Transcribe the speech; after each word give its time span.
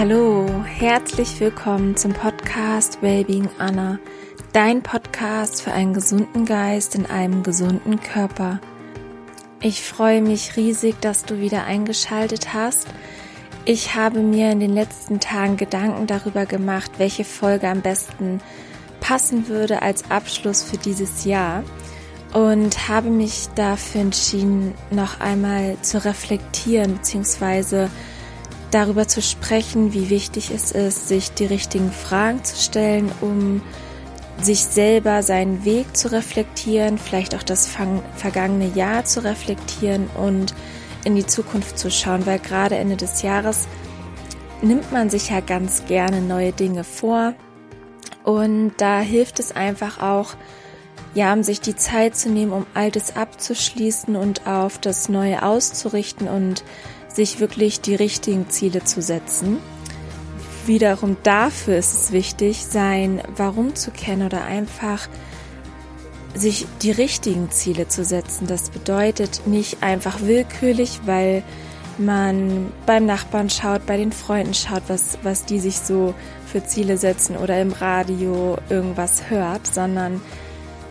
Hallo, 0.00 0.46
herzlich 0.64 1.40
willkommen 1.40 1.94
zum 1.94 2.14
Podcast 2.14 3.02
Wellbeing 3.02 3.50
Anna, 3.58 3.98
dein 4.54 4.82
Podcast 4.82 5.60
für 5.60 5.72
einen 5.72 5.92
gesunden 5.92 6.46
Geist 6.46 6.94
in 6.94 7.04
einem 7.04 7.42
gesunden 7.42 8.00
Körper. 8.00 8.60
Ich 9.60 9.82
freue 9.82 10.22
mich 10.22 10.56
riesig, 10.56 10.98
dass 11.02 11.26
du 11.26 11.38
wieder 11.38 11.64
eingeschaltet 11.64 12.54
hast. 12.54 12.86
Ich 13.66 13.94
habe 13.94 14.20
mir 14.20 14.50
in 14.52 14.60
den 14.60 14.72
letzten 14.72 15.20
Tagen 15.20 15.58
Gedanken 15.58 16.06
darüber 16.06 16.46
gemacht, 16.46 16.92
welche 16.96 17.24
Folge 17.24 17.68
am 17.68 17.82
besten 17.82 18.40
passen 19.00 19.48
würde 19.48 19.82
als 19.82 20.10
Abschluss 20.10 20.62
für 20.62 20.78
dieses 20.78 21.26
Jahr 21.26 21.62
und 22.32 22.88
habe 22.88 23.10
mich 23.10 23.48
dafür 23.54 24.00
entschieden, 24.00 24.72
noch 24.90 25.20
einmal 25.20 25.76
zu 25.82 26.02
reflektieren 26.02 26.94
bzw 26.94 27.88
darüber 28.70 29.08
zu 29.08 29.22
sprechen, 29.22 29.92
wie 29.92 30.10
wichtig 30.10 30.50
es 30.50 30.72
ist, 30.72 31.08
sich 31.08 31.32
die 31.32 31.46
richtigen 31.46 31.92
Fragen 31.92 32.44
zu 32.44 32.56
stellen, 32.56 33.10
um 33.20 33.62
sich 34.40 34.64
selber 34.64 35.22
seinen 35.22 35.64
Weg 35.64 35.96
zu 35.96 36.12
reflektieren, 36.12 36.98
vielleicht 36.98 37.34
auch 37.34 37.42
das 37.42 37.68
vergangene 38.16 38.68
Jahr 38.74 39.04
zu 39.04 39.22
reflektieren 39.22 40.08
und 40.16 40.54
in 41.04 41.14
die 41.14 41.26
Zukunft 41.26 41.78
zu 41.78 41.90
schauen, 41.90 42.26
weil 42.26 42.38
gerade 42.38 42.76
Ende 42.76 42.96
des 42.96 43.22
Jahres 43.22 43.68
nimmt 44.62 44.92
man 44.92 45.10
sich 45.10 45.30
ja 45.30 45.40
ganz 45.40 45.84
gerne 45.86 46.20
neue 46.20 46.52
Dinge 46.52 46.84
vor. 46.84 47.34
Und 48.24 48.72
da 48.76 49.00
hilft 49.00 49.40
es 49.40 49.52
einfach 49.52 50.00
auch, 50.00 50.34
ja, 51.14 51.32
um 51.32 51.42
sich 51.42 51.60
die 51.60 51.74
Zeit 51.74 52.16
zu 52.16 52.28
nehmen, 52.28 52.52
um 52.52 52.66
Altes 52.74 53.16
abzuschließen 53.16 54.14
und 54.14 54.46
auf 54.46 54.78
das 54.78 55.08
Neue 55.08 55.42
auszurichten 55.42 56.28
und 56.28 56.62
sich 57.12 57.40
wirklich 57.40 57.80
die 57.80 57.94
richtigen 57.94 58.48
Ziele 58.50 58.84
zu 58.84 59.02
setzen. 59.02 59.58
Wiederum 60.66 61.16
dafür 61.22 61.76
ist 61.76 61.94
es 61.94 62.12
wichtig, 62.12 62.64
sein 62.64 63.22
Warum 63.36 63.74
zu 63.74 63.90
kennen 63.90 64.26
oder 64.26 64.44
einfach 64.44 65.08
sich 66.34 66.66
die 66.82 66.92
richtigen 66.92 67.50
Ziele 67.50 67.88
zu 67.88 68.04
setzen. 68.04 68.46
Das 68.46 68.70
bedeutet 68.70 69.46
nicht 69.46 69.82
einfach 69.82 70.20
willkürlich, 70.20 71.00
weil 71.04 71.42
man 71.98 72.72
beim 72.86 73.04
Nachbarn 73.04 73.50
schaut, 73.50 73.84
bei 73.86 73.96
den 73.96 74.12
Freunden 74.12 74.54
schaut, 74.54 74.82
was, 74.88 75.18
was 75.22 75.44
die 75.44 75.58
sich 75.58 75.78
so 75.78 76.14
für 76.46 76.64
Ziele 76.64 76.96
setzen 76.96 77.36
oder 77.36 77.60
im 77.60 77.72
Radio 77.72 78.56
irgendwas 78.68 79.28
hört, 79.28 79.66
sondern 79.66 80.20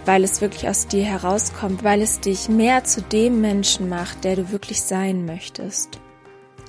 weil 0.05 0.23
es 0.23 0.41
wirklich 0.41 0.67
aus 0.67 0.87
dir 0.87 1.03
herauskommt, 1.03 1.83
weil 1.83 2.01
es 2.01 2.19
dich 2.19 2.49
mehr 2.49 2.83
zu 2.83 3.01
dem 3.01 3.41
Menschen 3.41 3.89
macht, 3.89 4.23
der 4.23 4.35
du 4.35 4.51
wirklich 4.51 4.81
sein 4.81 5.25
möchtest. 5.25 5.99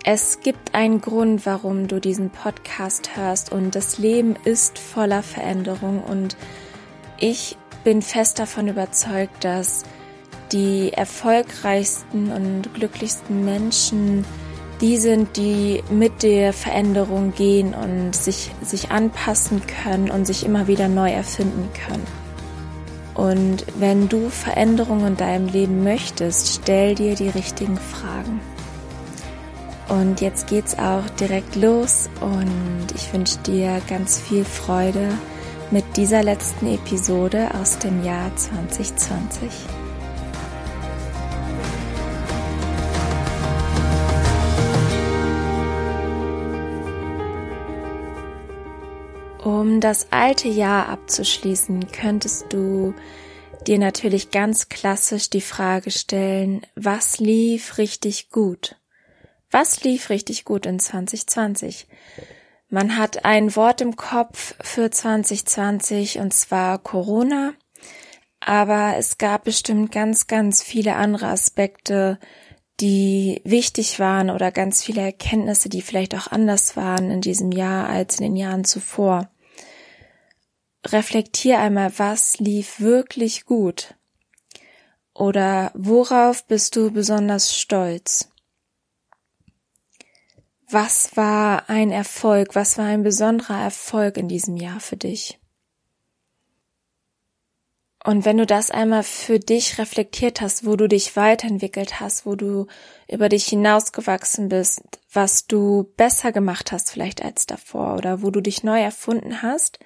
Es 0.05 0.41
gibt 0.41 0.75
einen 0.75 1.01
Grund, 1.01 1.45
warum 1.45 1.87
du 1.87 2.01
diesen 2.01 2.31
Podcast 2.31 3.17
hörst 3.17 3.53
und 3.53 3.75
das 3.75 3.99
Leben 3.99 4.35
ist 4.45 4.79
voller 4.79 5.23
Veränderung 5.23 6.03
und 6.03 6.37
ich 7.19 7.57
bin 7.85 8.01
fest 8.01 8.39
davon 8.39 8.69
überzeugt, 8.69 9.45
dass 9.45 9.85
die 10.53 10.93
erfolgreichsten 10.93 12.33
und 12.33 12.75
glücklichsten 12.75 13.45
Menschen 13.45 14.25
die 14.81 14.97
sind, 14.97 15.37
die 15.37 15.83
mit 15.91 16.23
der 16.23 16.53
Veränderung 16.53 17.35
gehen 17.35 17.75
und 17.75 18.17
sich, 18.17 18.51
sich 18.63 18.91
anpassen 18.91 19.63
können 19.85 20.11
und 20.11 20.27
sich 20.27 20.45
immer 20.45 20.67
wieder 20.67 20.89
neu 20.89 21.11
erfinden 21.11 21.69
können. 21.87 22.07
Und 23.15 23.67
wenn 23.79 24.09
du 24.09 24.31
Veränderungen 24.31 25.09
in 25.09 25.17
deinem 25.17 25.49
Leben 25.49 25.85
möchtest, 25.85 26.63
stell 26.63 26.95
dir 26.95 27.15
die 27.15 27.29
richtigen 27.29 27.77
Fragen. 27.77 28.41
Und 29.91 30.21
jetzt 30.21 30.47
geht's 30.47 30.79
auch 30.79 31.11
direkt 31.19 31.57
los 31.57 32.09
und 32.21 32.87
ich 32.95 33.13
wünsche 33.13 33.39
dir 33.39 33.83
ganz 33.89 34.21
viel 34.21 34.45
Freude 34.45 35.09
mit 35.73 35.97
dieser 35.97 36.23
letzten 36.23 36.69
Episode 36.69 37.49
aus 37.61 37.79
dem 37.81 38.05
Jahr 38.05 38.35
2020. 38.37 39.51
Um 49.43 49.81
das 49.81 50.13
alte 50.13 50.49
Jahr 50.49 50.89
abzuschließen, 50.89 51.91
könntest 51.91 52.53
du 52.53 52.95
dir 53.67 53.81
natürlich 53.81 54.31
ganz 54.31 54.69
klassisch 54.69 55.31
die 55.31 55.41
Frage 55.41 55.91
stellen, 55.91 56.63
was 56.77 57.19
lief 57.19 57.77
richtig 57.77 58.31
gut? 58.31 58.80
Was 59.51 59.83
lief 59.83 60.11
richtig 60.11 60.45
gut 60.45 60.67
in 60.67 60.79
2020? 60.79 61.87
Man 62.69 62.97
hat 62.97 63.25
ein 63.25 63.57
Wort 63.57 63.81
im 63.81 63.97
Kopf 63.97 64.55
für 64.61 64.91
2020 64.91 66.19
und 66.19 66.33
zwar 66.33 66.79
Corona. 66.79 67.55
Aber 68.39 68.95
es 68.97 69.19
gab 69.19 69.45
bestimmt 69.45 69.93
ganz, 69.93 70.29
ganz 70.29 70.63
viele 70.63 70.95
andere 70.95 71.27
Aspekte, 71.27 72.19
die 72.81 73.43
wichtig 73.45 73.99
waren 73.99 74.31
oder 74.31 74.53
ganz 74.53 74.83
viele 74.83 75.03
Erkenntnisse, 75.03 75.69
die 75.69 75.83
vielleicht 75.83 76.15
auch 76.15 76.29
anders 76.29 76.77
waren 76.77 77.11
in 77.11 77.21
diesem 77.21 77.53
Jahr 77.53 77.89
als 77.89 78.19
in 78.19 78.25
den 78.25 78.37
Jahren 78.37 78.65
zuvor. 78.65 79.31
Reflektier 80.87 81.59
einmal, 81.59 81.93
was 81.99 82.39
lief 82.39 82.81
wirklich 82.81 83.45
gut? 83.45 83.95
Oder 85.13 85.73
worauf 85.75 86.47
bist 86.47 86.77
du 86.77 86.91
besonders 86.91 87.55
stolz? 87.55 88.31
Was 90.73 91.17
war 91.17 91.69
ein 91.69 91.91
Erfolg? 91.91 92.55
Was 92.55 92.79
war 92.79 92.87
ein 92.87 93.03
besonderer 93.03 93.61
Erfolg 93.61 94.17
in 94.17 94.29
diesem 94.29 94.57
Jahr 94.57 94.79
für 94.79 94.97
dich? 94.97 95.41
Und 98.05 98.25
wenn 98.25 98.39
du 98.39 98.47
das 98.47 98.71
einmal 98.71 99.03
für 99.03 99.39
dich 99.39 99.79
reflektiert 99.79 100.41
hast, 100.41 100.65
wo 100.65 100.77
du 100.77 100.89
dich 100.89 101.17
weiterentwickelt 101.17 102.01
hast, 102.01 102.25
wo 102.25 102.35
du 102.35 102.67
über 103.09 103.29
dich 103.29 103.47
hinausgewachsen 103.47 104.49
bist, 104.49 104.83
was 105.13 105.47
du 105.47 105.93
besser 105.97 106.33
gemacht 106.33 106.73
hast 106.73 106.91
vielleicht 106.91 107.23
als 107.23 107.47
davor 107.47 107.97
oder 107.97 108.23
wo 108.23 108.31
du 108.31 108.41
dich 108.41 108.63
neu 108.63 108.81
erfunden 108.81 109.43
hast, 109.43 109.81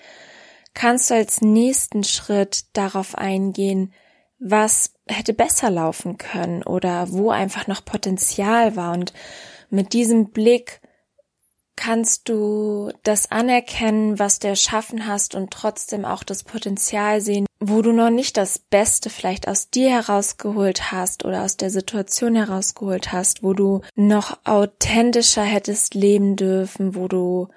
kannst 0.75 1.11
du 1.11 1.15
als 1.15 1.41
nächsten 1.41 2.05
Schritt 2.05 2.66
darauf 2.77 3.16
eingehen, 3.16 3.93
was 4.39 4.93
hätte 5.09 5.33
besser 5.33 5.71
laufen 5.71 6.19
können 6.19 6.62
oder 6.62 7.11
wo 7.11 7.31
einfach 7.31 7.66
noch 7.66 7.84
Potenzial 7.84 8.77
war 8.77 8.93
und 8.93 9.12
mit 9.75 9.93
diesem 9.93 10.31
Blick 10.31 10.81
kannst 11.77 12.29
du 12.29 12.93
das 13.03 13.33
anerkennen, 13.33 14.19
was 14.19 14.39
du 14.39 14.49
erschaffen 14.49 15.07
hast 15.07 15.35
und 15.35 15.51
trotzdem 15.51 16.05
auch 16.05 16.23
das 16.23 16.45
Potenzial 16.45 17.21
sehen, 17.21 17.47
wo 17.59 17.83
du 17.83 17.93
noch 17.93 18.11
nicht 18.11 18.37
das 18.37 18.61
Beste 18.61 19.11
vielleicht 19.11 19.49
aus 19.49 19.71
dir 19.71 19.91
herausgeholt 19.91 20.93
hast 20.93 21.25
oder 21.25 21.43
aus 21.43 21.57
der 21.57 21.71
Situation 21.71 22.37
herausgeholt 22.37 23.13
hast, 23.13 23.43
wo 23.43 23.55
du 23.55 23.81
noch 23.97 24.39
authentischer 24.45 25.43
hättest 25.43 25.95
leben 25.95 26.37
dürfen, 26.37 26.95
wo 26.95 27.09
du 27.09 27.49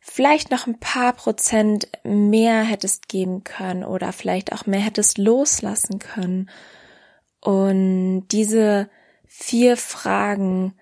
vielleicht 0.00 0.50
noch 0.50 0.66
ein 0.66 0.78
paar 0.78 1.12
Prozent 1.12 1.88
mehr 2.04 2.62
hättest 2.62 3.08
geben 3.08 3.44
können 3.44 3.84
oder 3.84 4.12
vielleicht 4.12 4.52
auch 4.52 4.64
mehr 4.64 4.80
hättest 4.80 5.18
loslassen 5.18 5.98
können. 5.98 6.48
Und 7.40 8.28
diese 8.28 8.88
vier 9.26 9.76
Fragen 9.76 10.74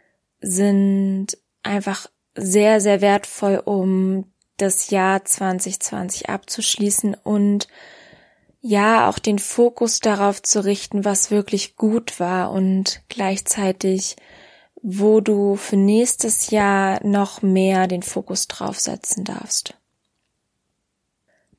sind 0.44 1.38
einfach 1.62 2.06
sehr, 2.34 2.81
sehr 2.81 3.00
wertvoll, 3.00 3.60
um 3.65 4.32
das 4.56 4.91
Jahr 4.91 5.25
2020 5.25 6.28
abzuschließen 6.28 7.16
und 7.22 7.66
ja, 8.60 9.09
auch 9.10 9.18
den 9.18 9.39
Fokus 9.39 10.01
darauf 10.01 10.42
zu 10.42 10.65
richten, 10.65 11.04
was 11.04 11.30
wirklich 11.30 11.77
gut 11.77 12.18
war 12.18 12.51
und 12.51 13.03
gleichzeitig, 13.09 14.16
wo 14.80 15.21
du 15.21 15.57
für 15.57 15.77
nächstes 15.77 16.51
Jahr 16.51 17.04
noch 17.04 17.42
mehr 17.42 17.86
den 17.89 18.03
Fokus 18.03 18.48
draufsetzen 18.48 19.24
darfst. 19.24 19.74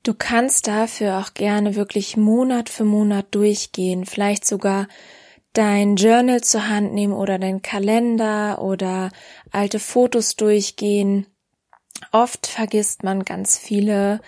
Du 0.01 0.13
kannst 0.13 0.67
dafür 0.67 1.19
auch 1.19 1.33
gerne 1.33 1.75
wirklich 1.75 2.17
Monat 2.17 2.69
für 2.69 2.85
Monat 2.85 3.27
durchgehen, 3.31 4.05
vielleicht 4.05 4.45
sogar 4.45 4.87
dein 5.55 5.95
Journal 5.95 6.41
zur 6.41 6.69
Hand 6.69 6.93
nehmen 6.93 7.13
oder 7.13 7.39
dein 7.39 7.61
Kalender 7.61 8.61
oder 8.61 9.09
alte 9.51 9.79
Fotos 9.79 10.35
durchgehen. 10.35 11.25
Oft 12.11 12.45
vergisst 12.47 13.03
man 13.03 13.23
ganz 13.23 13.57
viele 13.57 14.19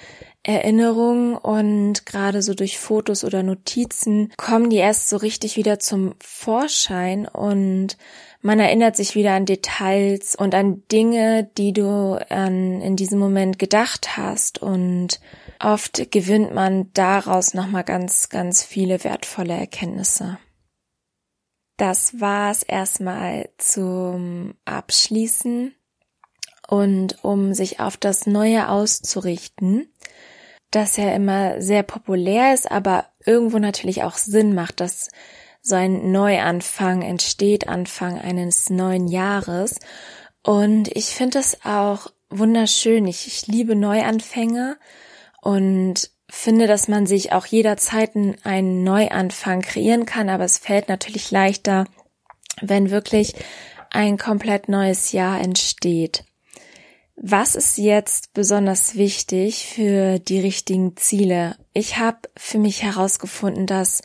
Erinnerungen 0.43 1.35
und 1.35 2.05
gerade 2.05 2.41
so 2.41 2.53
durch 2.53 2.79
Fotos 2.79 3.25
oder 3.25 3.43
Notizen 3.43 4.31
kommen 4.37 4.69
die 4.69 4.77
erst 4.77 5.09
so 5.09 5.17
richtig 5.17 5.57
wieder 5.57 5.77
zum 5.77 6.15
Vorschein 6.19 7.27
und 7.27 7.97
man 8.41 8.59
erinnert 8.59 8.95
sich 8.95 9.15
wieder 9.15 9.33
an 9.33 9.45
Details 9.45 10.35
und 10.35 10.55
an 10.55 10.83
Dinge, 10.89 11.49
die 11.57 11.73
du 11.73 12.17
an, 12.29 12.81
in 12.81 12.95
diesem 12.95 13.19
Moment 13.19 13.59
gedacht 13.59 14.15
hast 14.15 14.61
und 14.61 15.19
oft 15.59 16.11
gewinnt 16.11 16.53
man 16.53 16.93
daraus 16.93 17.53
nochmal 17.53 17.83
ganz, 17.83 18.29
ganz 18.29 18.63
viele 18.63 19.03
wertvolle 19.03 19.53
Erkenntnisse. 19.53 20.37
Das 21.77 22.19
war's 22.19 22.63
erstmal 22.63 23.49
zum 23.57 24.55
Abschließen. 24.65 25.73
und 26.67 27.23
um 27.23 27.53
sich 27.53 27.79
auf 27.79 27.95
das 27.97 28.27
Neue 28.27 28.69
auszurichten, 28.69 29.87
das 30.71 30.97
ja 30.97 31.13
immer 31.13 31.61
sehr 31.61 31.83
populär 31.83 32.53
ist, 32.53 32.69
aber 32.69 33.05
irgendwo 33.25 33.57
natürlich 33.59 34.03
auch 34.03 34.17
Sinn 34.17 34.53
macht, 34.53 34.81
dass 34.81 35.09
so 35.61 35.75
ein 35.75 36.11
Neuanfang 36.11 37.01
entsteht, 37.03 37.67
Anfang 37.67 38.19
eines 38.19 38.69
neuen 38.69 39.07
Jahres. 39.07 39.79
Und 40.43 40.89
ich 40.95 41.07
finde 41.07 41.39
es 41.39 41.63
auch 41.65 42.07
wunderschön. 42.29 43.07
Ich, 43.07 43.27
ich 43.27 43.47
liebe 43.47 43.75
Neuanfänge 43.75 44.77
und 45.41 46.11
finde, 46.29 46.67
dass 46.67 46.87
man 46.87 47.05
sich 47.05 47.31
auch 47.31 47.45
jederzeit 47.45 48.15
einen 48.43 48.83
Neuanfang 48.83 49.61
kreieren 49.61 50.05
kann, 50.05 50.29
aber 50.29 50.43
es 50.43 50.57
fällt 50.57 50.89
natürlich 50.89 51.31
leichter, 51.31 51.85
wenn 52.61 52.91
wirklich 52.91 53.33
ein 53.89 54.17
komplett 54.17 54.67
neues 54.67 55.11
Jahr 55.11 55.39
entsteht. 55.39 56.25
Was 57.15 57.55
ist 57.55 57.77
jetzt 57.77 58.33
besonders 58.33 58.95
wichtig 58.95 59.65
für 59.65 60.19
die 60.19 60.39
richtigen 60.39 60.95
Ziele? 60.97 61.57
Ich 61.73 61.97
habe 61.97 62.19
für 62.37 62.59
mich 62.59 62.83
herausgefunden, 62.83 63.65
dass 63.65 64.03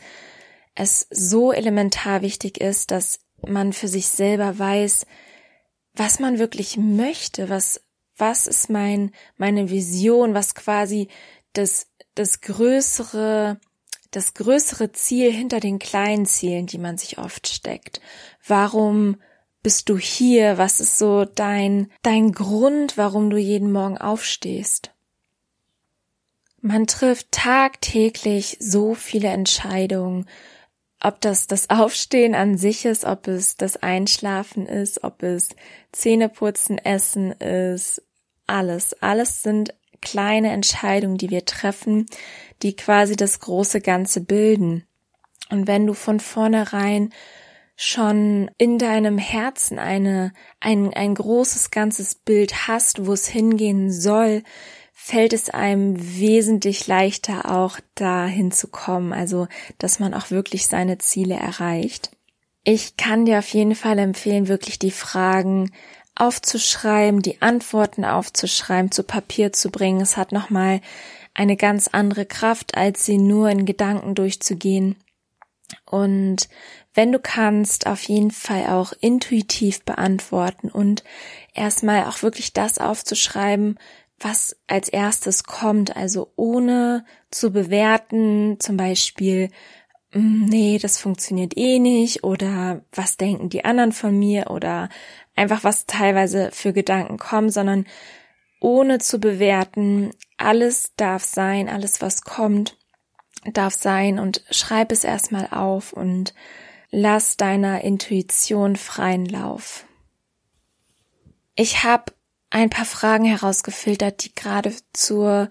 es 0.73 1.07
so 1.11 1.51
elementar 1.51 2.23
wichtig 2.23 2.59
ist, 2.59 2.89
dass 2.89 3.19
man 3.45 3.73
für 3.73 3.87
sich 3.87 4.07
selber 4.07 4.57
weiß, 4.57 5.05
was 5.93 6.19
man 6.19 6.39
wirklich 6.39 6.77
möchte, 6.77 7.49
was 7.49 7.81
was 8.17 8.47
ist 8.47 8.69
mein 8.69 9.11
meine 9.37 9.69
Vision, 9.69 10.33
was 10.33 10.55
quasi 10.55 11.07
das 11.53 11.87
das 12.15 12.41
größere 12.41 13.59
das 14.11 14.35
größere 14.35 14.91
Ziel 14.91 15.31
hinter 15.31 15.59
den 15.59 15.79
kleinen 15.79 16.27
Zielen, 16.27 16.67
die 16.67 16.77
man 16.77 16.99
sich 16.99 17.17
oft 17.17 17.47
steckt. 17.47 17.99
Warum 18.45 19.17
bist 19.63 19.89
du 19.89 19.97
hier? 19.97 20.59
Was 20.59 20.79
ist 20.79 20.99
so 20.99 21.25
dein 21.25 21.91
dein 22.03 22.31
Grund, 22.31 22.97
warum 22.97 23.29
du 23.29 23.37
jeden 23.37 23.71
Morgen 23.71 23.97
aufstehst? 23.97 24.91
Man 26.61 26.87
trifft 26.87 27.31
tagtäglich 27.31 28.57
so 28.59 28.93
viele 28.93 29.29
Entscheidungen, 29.29 30.29
ob 31.01 31.19
das 31.19 31.47
das 31.47 31.69
Aufstehen 31.69 32.35
an 32.35 32.57
sich 32.57 32.85
ist, 32.85 33.03
ob 33.03 33.27
es 33.27 33.57
das 33.57 33.75
Einschlafen 33.77 34.65
ist, 34.65 35.03
ob 35.03 35.23
es 35.23 35.49
Zähneputzen, 35.91 36.77
Essen 36.77 37.33
ist, 37.33 38.01
alles. 38.47 38.93
Alles 39.01 39.43
sind 39.43 39.73
kleine 40.03 40.51
Entscheidungen, 40.51 41.17
die 41.17 41.29
wir 41.29 41.45
treffen, 41.45 42.05
die 42.61 42.75
quasi 42.75 43.15
das 43.15 43.39
große 43.39 43.81
Ganze 43.81 44.21
bilden. 44.21 44.85
Und 45.49 45.67
wenn 45.67 45.87
du 45.87 45.93
von 45.93 46.19
vornherein 46.19 47.09
schon 47.75 48.51
in 48.57 48.77
deinem 48.77 49.17
Herzen 49.17 49.79
eine, 49.79 50.33
ein, 50.59 50.93
ein 50.93 51.15
großes 51.15 51.71
ganzes 51.71 52.15
Bild 52.15 52.67
hast, 52.67 53.05
wo 53.05 53.13
es 53.13 53.27
hingehen 53.27 53.91
soll, 53.91 54.43
fällt 54.93 55.33
es 55.33 55.49
einem 55.49 55.95
wesentlich 55.97 56.87
leichter 56.87 57.51
auch 57.51 57.79
dahin 57.95 58.51
zu 58.51 58.67
kommen, 58.67 59.11
also 59.11 59.47
dass 59.77 59.99
man 59.99 60.13
auch 60.13 60.31
wirklich 60.31 60.67
seine 60.67 60.97
Ziele 60.99 61.35
erreicht. 61.35 62.11
Ich 62.63 62.95
kann 62.95 63.25
dir 63.25 63.39
auf 63.39 63.49
jeden 63.49 63.75
Fall 63.75 63.99
empfehlen, 63.99 64.47
wirklich 64.47 64.79
die 64.79 64.91
Fragen 64.91 65.71
aufzuschreiben, 66.15 67.21
die 67.21 67.41
Antworten 67.41 68.05
aufzuschreiben, 68.05 68.91
zu 68.91 69.03
Papier 69.03 69.53
zu 69.53 69.71
bringen. 69.71 70.01
Es 70.01 70.17
hat 70.17 70.31
nochmal 70.31 70.81
eine 71.33 71.57
ganz 71.57 71.87
andere 71.87 72.25
Kraft, 72.25 72.77
als 72.77 73.05
sie 73.05 73.17
nur 73.17 73.49
in 73.49 73.65
Gedanken 73.65 74.15
durchzugehen. 74.15 74.95
Und 75.85 76.49
wenn 76.93 77.11
du 77.11 77.19
kannst, 77.19 77.87
auf 77.87 78.03
jeden 78.03 78.31
Fall 78.31 78.67
auch 78.67 78.93
intuitiv 78.99 79.83
beantworten 79.83 80.69
und 80.69 81.03
erstmal 81.53 82.05
auch 82.05 82.21
wirklich 82.21 82.53
das 82.53 82.77
aufzuschreiben, 82.77 83.79
was 84.19 84.55
als 84.67 84.89
erstes 84.89 85.43
kommt, 85.43 85.95
also 85.95 86.31
ohne 86.35 87.05
zu 87.31 87.51
bewerten, 87.51 88.57
zum 88.59 88.77
Beispiel, 88.77 89.49
nee, 90.13 90.77
das 90.77 90.99
funktioniert 90.99 91.57
eh 91.57 91.79
nicht 91.79 92.23
oder 92.23 92.81
was 92.91 93.17
denken 93.17 93.49
die 93.49 93.65
anderen 93.65 93.91
von 93.91 94.17
mir 94.17 94.51
oder 94.51 94.89
einfach 95.35 95.63
was 95.63 95.85
teilweise 95.85 96.51
für 96.51 96.73
Gedanken 96.73 97.17
kommen, 97.17 97.49
sondern 97.49 97.85
ohne 98.59 98.99
zu 98.99 99.19
bewerten, 99.19 100.11
alles 100.37 100.93
darf 100.95 101.23
sein, 101.23 101.67
alles 101.67 102.01
was 102.01 102.21
kommt, 102.21 102.77
darf 103.51 103.73
sein 103.73 104.19
und 104.19 104.43
schreib 104.51 104.91
es 104.91 105.03
erstmal 105.03 105.47
auf 105.51 105.93
und 105.93 106.33
lass 106.91 107.35
deiner 107.35 107.81
Intuition 107.83 108.75
freien 108.75 109.25
Lauf. 109.25 109.85
Ich 111.55 111.83
habe 111.83 112.13
ein 112.51 112.69
paar 112.69 112.85
Fragen 112.85 113.25
herausgefiltert, 113.25 114.23
die 114.23 114.35
gerade 114.35 114.73
zur 114.93 115.49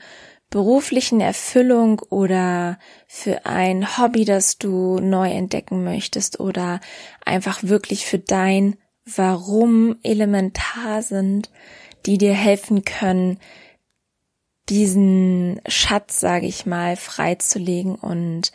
beruflichen 0.52 1.22
Erfüllung 1.22 2.00
oder 2.10 2.78
für 3.06 3.46
ein 3.46 3.96
Hobby, 3.96 4.26
das 4.26 4.58
du 4.58 5.00
neu 5.00 5.30
entdecken 5.30 5.82
möchtest 5.82 6.40
oder 6.40 6.80
einfach 7.24 7.62
wirklich 7.64 8.04
für 8.06 8.18
dein 8.18 8.76
Warum 9.04 9.96
elementar 10.02 11.02
sind, 11.02 11.50
die 12.04 12.18
dir 12.18 12.34
helfen 12.34 12.84
können, 12.84 13.40
diesen 14.68 15.60
Schatz, 15.66 16.20
sage 16.20 16.46
ich 16.46 16.66
mal, 16.66 16.96
freizulegen 16.96 17.96
und 17.96 18.52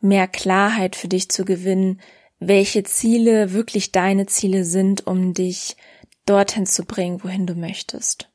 mehr 0.00 0.28
Klarheit 0.28 0.96
für 0.96 1.08
dich 1.08 1.30
zu 1.30 1.46
gewinnen, 1.46 2.00
welche 2.38 2.84
Ziele 2.84 3.54
wirklich 3.54 3.90
deine 3.90 4.26
Ziele 4.26 4.64
sind, 4.64 5.06
um 5.06 5.32
dich 5.32 5.76
dorthin 6.26 6.66
zu 6.66 6.84
bringen, 6.84 7.24
wohin 7.24 7.46
du 7.46 7.54
möchtest. 7.54 8.28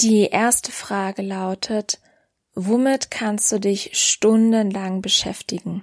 Die 0.00 0.26
erste 0.26 0.70
Frage 0.70 1.22
lautet, 1.22 2.00
womit 2.54 3.10
kannst 3.10 3.50
du 3.50 3.58
dich 3.58 3.90
stundenlang 3.94 5.02
beschäftigen? 5.02 5.82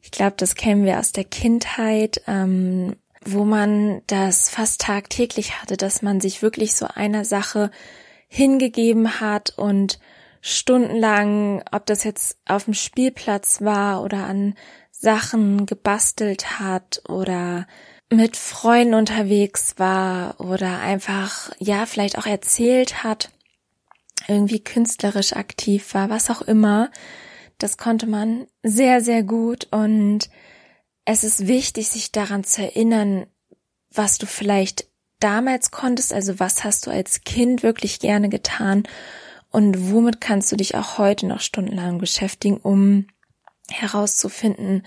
Ich 0.00 0.12
glaube, 0.12 0.34
das 0.36 0.54
kennen 0.54 0.84
wir 0.84 1.00
aus 1.00 1.10
der 1.10 1.24
Kindheit, 1.24 2.22
ähm, 2.28 2.94
wo 3.24 3.44
man 3.44 4.02
das 4.06 4.50
fast 4.50 4.82
tagtäglich 4.82 5.60
hatte, 5.60 5.76
dass 5.76 6.00
man 6.00 6.20
sich 6.20 6.42
wirklich 6.42 6.76
so 6.76 6.86
einer 6.86 7.24
Sache 7.24 7.72
hingegeben 8.28 9.20
hat 9.20 9.54
und 9.56 9.98
stundenlang, 10.40 11.64
ob 11.72 11.86
das 11.86 12.04
jetzt 12.04 12.38
auf 12.46 12.66
dem 12.66 12.74
Spielplatz 12.74 13.62
war 13.62 14.02
oder 14.02 14.26
an 14.26 14.54
Sachen 14.92 15.66
gebastelt 15.66 16.60
hat 16.60 17.02
oder 17.08 17.66
mit 18.14 18.36
Freunden 18.36 18.94
unterwegs 18.94 19.74
war 19.76 20.40
oder 20.40 20.80
einfach, 20.80 21.50
ja, 21.58 21.86
vielleicht 21.86 22.18
auch 22.18 22.26
erzählt 22.26 23.04
hat, 23.04 23.30
irgendwie 24.28 24.60
künstlerisch 24.60 25.34
aktiv 25.34 25.94
war, 25.94 26.10
was 26.10 26.30
auch 26.30 26.42
immer. 26.42 26.90
Das 27.58 27.76
konnte 27.76 28.06
man 28.06 28.46
sehr, 28.62 29.00
sehr 29.00 29.22
gut 29.22 29.68
und 29.70 30.30
es 31.04 31.24
ist 31.24 31.46
wichtig, 31.46 31.88
sich 31.88 32.12
daran 32.12 32.44
zu 32.44 32.62
erinnern, 32.62 33.26
was 33.90 34.18
du 34.18 34.26
vielleicht 34.26 34.86
damals 35.20 35.70
konntest, 35.70 36.12
also 36.12 36.40
was 36.40 36.64
hast 36.64 36.86
du 36.86 36.90
als 36.90 37.22
Kind 37.22 37.62
wirklich 37.62 38.00
gerne 38.00 38.28
getan 38.28 38.84
und 39.50 39.92
womit 39.92 40.20
kannst 40.20 40.50
du 40.50 40.56
dich 40.56 40.74
auch 40.74 40.98
heute 40.98 41.26
noch 41.26 41.40
stundenlang 41.40 41.98
beschäftigen, 41.98 42.56
um 42.56 43.06
herauszufinden, 43.70 44.82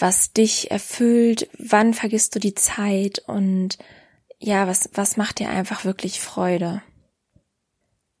was 0.00 0.32
dich 0.32 0.70
erfüllt, 0.70 1.48
wann 1.58 1.94
vergisst 1.94 2.34
du 2.34 2.38
die 2.38 2.54
Zeit 2.54 3.22
und 3.26 3.78
ja, 4.38 4.66
was, 4.66 4.88
was 4.94 5.16
macht 5.16 5.38
dir 5.38 5.50
einfach 5.50 5.84
wirklich 5.84 6.20
Freude? 6.20 6.82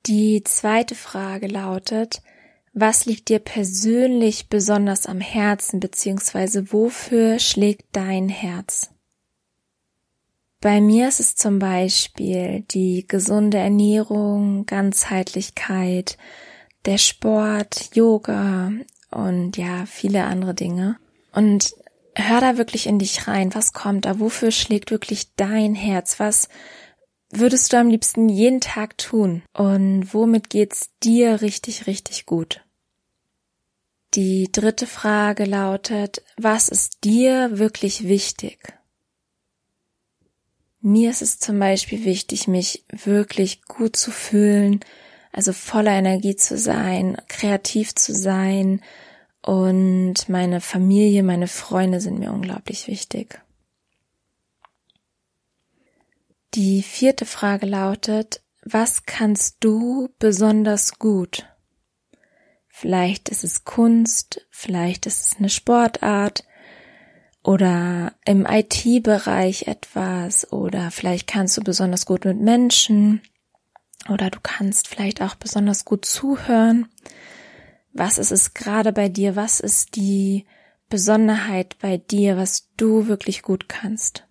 Die 0.06 0.42
zweite 0.44 0.94
Frage 0.94 1.46
lautet, 1.46 2.22
was 2.72 3.06
liegt 3.06 3.28
dir 3.28 3.38
persönlich 3.38 4.48
besonders 4.48 5.06
am 5.06 5.20
Herzen, 5.20 5.80
beziehungsweise 5.80 6.72
wofür 6.72 7.38
schlägt 7.38 7.86
dein 7.92 8.28
Herz? 8.28 8.90
Bei 10.60 10.80
mir 10.80 11.08
ist 11.08 11.20
es 11.20 11.36
zum 11.36 11.58
Beispiel 11.58 12.64
die 12.70 13.06
gesunde 13.08 13.56
Ernährung, 13.56 14.66
Ganzheitlichkeit, 14.66 16.18
der 16.84 16.98
Sport, 16.98 17.94
Yoga 17.94 18.70
und 19.10 19.56
ja, 19.56 19.86
viele 19.86 20.24
andere 20.24 20.54
Dinge. 20.54 20.98
Und 21.32 21.74
hör 22.14 22.40
da 22.40 22.58
wirklich 22.58 22.86
in 22.86 22.98
dich 22.98 23.28
rein. 23.28 23.54
Was 23.54 23.72
kommt 23.72 24.04
da? 24.04 24.18
Wofür 24.20 24.50
schlägt 24.50 24.90
wirklich 24.90 25.34
dein 25.34 25.74
Herz? 25.74 26.18
Was 26.18 26.48
würdest 27.30 27.72
du 27.72 27.78
am 27.78 27.88
liebsten 27.88 28.28
jeden 28.28 28.60
Tag 28.60 28.98
tun? 28.98 29.42
Und 29.52 30.12
womit 30.12 30.50
geht's 30.50 30.90
dir 31.02 31.40
richtig, 31.40 31.86
richtig 31.86 32.26
gut? 32.26 32.62
Die 34.14 34.50
dritte 34.50 34.88
Frage 34.88 35.44
lautet, 35.44 36.22
was 36.36 36.68
ist 36.68 37.04
dir 37.04 37.58
wirklich 37.58 38.08
wichtig? 38.08 38.58
Mir 40.80 41.10
ist 41.10 41.22
es 41.22 41.38
zum 41.38 41.58
Beispiel 41.58 42.04
wichtig, 42.04 42.48
mich 42.48 42.84
wirklich 42.90 43.62
gut 43.62 43.96
zu 43.96 44.10
fühlen, 44.10 44.80
also 45.30 45.52
voller 45.52 45.92
Energie 45.92 46.34
zu 46.34 46.58
sein, 46.58 47.18
kreativ 47.28 47.94
zu 47.94 48.12
sein, 48.12 48.82
und 49.42 50.28
meine 50.28 50.60
Familie, 50.60 51.22
meine 51.22 51.48
Freunde 51.48 52.00
sind 52.00 52.18
mir 52.18 52.32
unglaublich 52.32 52.86
wichtig. 52.86 53.40
Die 56.54 56.82
vierte 56.82 57.26
Frage 57.26 57.66
lautet, 57.66 58.42
was 58.64 59.04
kannst 59.04 59.58
du 59.60 60.08
besonders 60.18 60.98
gut? 60.98 61.46
Vielleicht 62.68 63.28
ist 63.28 63.44
es 63.44 63.64
Kunst, 63.64 64.46
vielleicht 64.50 65.06
ist 65.06 65.20
es 65.20 65.36
eine 65.38 65.48
Sportart 65.48 66.44
oder 67.42 68.14
im 68.24 68.46
IT-Bereich 68.46 69.66
etwas 69.66 70.50
oder 70.52 70.90
vielleicht 70.90 71.26
kannst 71.26 71.56
du 71.56 71.62
besonders 71.62 72.04
gut 72.04 72.24
mit 72.24 72.40
Menschen 72.40 73.22
oder 74.08 74.30
du 74.30 74.38
kannst 74.42 74.88
vielleicht 74.88 75.22
auch 75.22 75.34
besonders 75.34 75.84
gut 75.84 76.04
zuhören. 76.04 76.88
Was 77.92 78.18
ist 78.18 78.30
es 78.30 78.54
gerade 78.54 78.92
bei 78.92 79.08
dir? 79.08 79.36
Was 79.36 79.60
ist 79.60 79.96
die 79.96 80.46
Besonderheit 80.88 81.78
bei 81.78 81.98
dir, 81.98 82.36
was 82.36 82.68
du 82.76 83.06
wirklich 83.06 83.42
gut 83.42 83.68
kannst? 83.68 84.26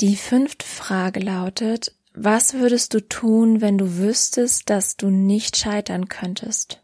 Die 0.00 0.16
fünfte 0.16 0.66
Frage 0.66 1.20
lautet, 1.20 1.96
was 2.14 2.54
würdest 2.54 2.94
du 2.94 3.00
tun, 3.00 3.60
wenn 3.60 3.78
du 3.78 3.98
wüsstest, 3.98 4.68
dass 4.68 4.96
du 4.96 5.10
nicht 5.10 5.56
scheitern 5.56 6.08
könntest? 6.08 6.82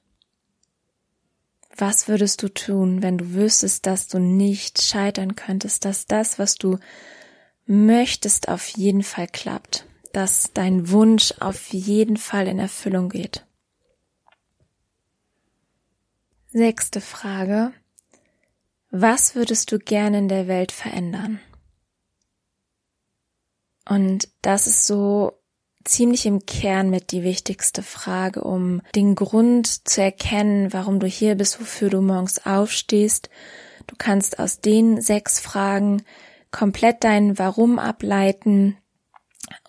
Was 1.76 2.08
würdest 2.08 2.42
du 2.42 2.48
tun, 2.48 3.02
wenn 3.02 3.18
du 3.18 3.34
wüsstest, 3.34 3.87
dass 3.87 4.06
du 4.06 4.18
nicht 4.18 4.82
scheitern 4.82 5.37
könntest, 5.37 5.84
dass 5.84 6.06
das, 6.06 6.38
was 6.38 6.54
du 6.54 6.78
möchtest, 7.66 8.48
auf 8.48 8.68
jeden 8.68 9.02
Fall 9.02 9.26
klappt, 9.26 9.84
dass 10.12 10.52
dein 10.54 10.88
Wunsch 10.90 11.34
auf 11.40 11.72
jeden 11.72 12.16
Fall 12.16 12.46
in 12.46 12.58
Erfüllung 12.58 13.08
geht? 13.08 13.48
Sechste 16.50 17.02
Frage. 17.02 17.73
Was 18.90 19.35
würdest 19.35 19.71
du 19.71 19.78
gerne 19.78 20.17
in 20.17 20.28
der 20.28 20.49
Welt 20.49 20.73
verändern? 20.73 21.40
Und 23.87 24.28
das 24.40 24.67
ist 24.67 24.87
so 24.87 25.38
ziemlich 25.85 26.25
im 26.25 26.47
Kern 26.47 26.88
mit 26.88 27.12
die 27.12 27.23
wichtigste 27.23 27.83
Frage, 27.83 28.43
um 28.43 28.81
den 28.95 29.14
Grund 29.14 29.87
zu 29.87 30.00
erkennen, 30.00 30.73
warum 30.73 31.00
du 31.00 31.07
hier 31.07 31.35
bist, 31.35 31.61
wofür 31.61 31.90
du 31.90 32.00
morgens 32.00 32.47
aufstehst. 32.47 33.28
Du 33.87 33.95
kannst 33.99 34.38
aus 34.38 34.62
den 34.62 35.02
sechs 35.02 35.40
Fragen 35.40 36.02
komplett 36.50 37.05
dein 37.05 37.38
Warum 37.38 37.78
ableiten 37.78 38.78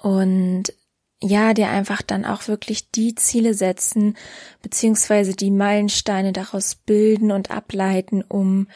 und 0.02 0.74
ja, 1.22 1.54
dir 1.54 1.70
einfach 1.70 2.02
dann 2.02 2.26
auch 2.26 2.48
wirklich 2.48 2.92
die 2.92 3.16
Ziele 3.16 3.54
setzen, 3.54 4.16
beziehungsweise 4.62 5.34
die 5.34 5.52
Meilensteine 5.52 6.32
daraus 6.32 6.76
bilden 6.76 7.32
und 7.32 7.52
ableiten, 7.52 8.24
um 8.24 8.68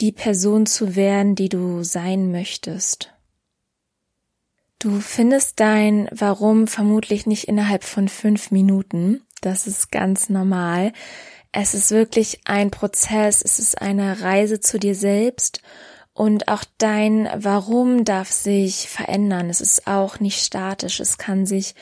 die 0.00 0.12
Person 0.12 0.66
zu 0.66 0.94
werden, 0.94 1.34
die 1.34 1.48
du 1.48 1.82
sein 1.82 2.30
möchtest. 2.30 3.14
Du 4.78 5.00
findest 5.00 5.58
dein 5.58 6.06
Warum 6.12 6.66
vermutlich 6.66 7.26
nicht 7.26 7.44
innerhalb 7.44 7.82
von 7.82 8.08
fünf 8.08 8.50
Minuten. 8.50 9.22
Das 9.40 9.66
ist 9.66 9.90
ganz 9.90 10.28
normal. 10.28 10.92
Es 11.50 11.72
ist 11.72 11.90
wirklich 11.92 12.40
ein 12.44 12.70
Prozess, 12.70 13.40
es 13.42 13.58
ist 13.58 13.80
eine 13.80 14.20
Reise 14.20 14.60
zu 14.60 14.78
dir 14.78 14.94
selbst 14.94 15.62
und 16.16 16.48
auch 16.48 16.64
dein 16.78 17.28
Warum 17.36 18.06
darf 18.06 18.32
sich 18.32 18.88
verändern. 18.88 19.50
Es 19.50 19.60
ist 19.60 19.86
auch 19.86 20.18
nicht 20.18 20.42
statisch. 20.42 20.98
Es 20.98 21.18
kann 21.18 21.44
sich 21.44 21.74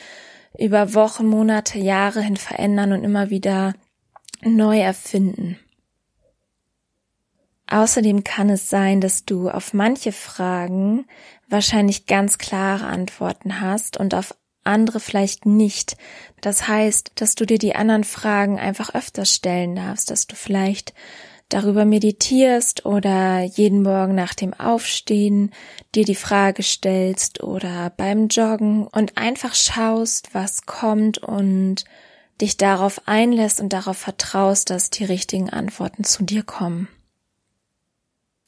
über 0.58 0.92
Wochen, 0.94 1.24
Monate, 1.24 1.78
Jahre 1.78 2.20
hin 2.20 2.36
verändern 2.36 2.92
und 2.92 3.04
immer 3.04 3.30
wieder 3.30 3.74
neu 4.42 4.80
erfinden. 4.80 5.56
Außerdem 7.68 8.24
kann 8.24 8.50
es 8.50 8.68
sein, 8.68 9.00
dass 9.00 9.24
du 9.24 9.48
auf 9.48 9.72
manche 9.72 10.10
Fragen 10.10 11.06
wahrscheinlich 11.48 12.06
ganz 12.06 12.36
klare 12.36 12.86
Antworten 12.86 13.60
hast 13.60 13.96
und 13.96 14.14
auf 14.14 14.34
andere 14.64 14.98
vielleicht 14.98 15.46
nicht. 15.46 15.96
Das 16.40 16.66
heißt, 16.66 17.12
dass 17.14 17.36
du 17.36 17.46
dir 17.46 17.58
die 17.58 17.76
anderen 17.76 18.02
Fragen 18.02 18.58
einfach 18.58 18.96
öfter 18.96 19.26
stellen 19.26 19.76
darfst, 19.76 20.10
dass 20.10 20.26
du 20.26 20.34
vielleicht 20.34 20.92
darüber 21.54 21.84
meditierst 21.84 22.84
oder 22.84 23.42
jeden 23.42 23.82
Morgen 23.82 24.16
nach 24.16 24.34
dem 24.34 24.52
Aufstehen 24.54 25.52
dir 25.94 26.04
die 26.04 26.16
Frage 26.16 26.64
stellst 26.64 27.44
oder 27.44 27.90
beim 27.96 28.26
Joggen 28.26 28.88
und 28.88 29.16
einfach 29.16 29.54
schaust, 29.54 30.30
was 30.34 30.66
kommt 30.66 31.18
und 31.18 31.84
dich 32.40 32.56
darauf 32.56 33.06
einlässt 33.06 33.60
und 33.60 33.72
darauf 33.72 33.96
vertraust, 33.96 34.70
dass 34.70 34.90
die 34.90 35.04
richtigen 35.04 35.48
Antworten 35.48 36.02
zu 36.02 36.24
dir 36.24 36.42
kommen. 36.42 36.88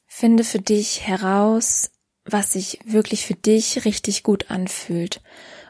Finde 0.09 0.43
für 0.43 0.61
dich 0.61 1.07
heraus, 1.07 1.93
was 2.25 2.55
sich 2.55 2.81
wirklich 2.85 3.25
für 3.25 3.35
dich 3.35 3.85
richtig 3.85 4.25
gut 4.25 4.51
anfühlt. 4.51 5.23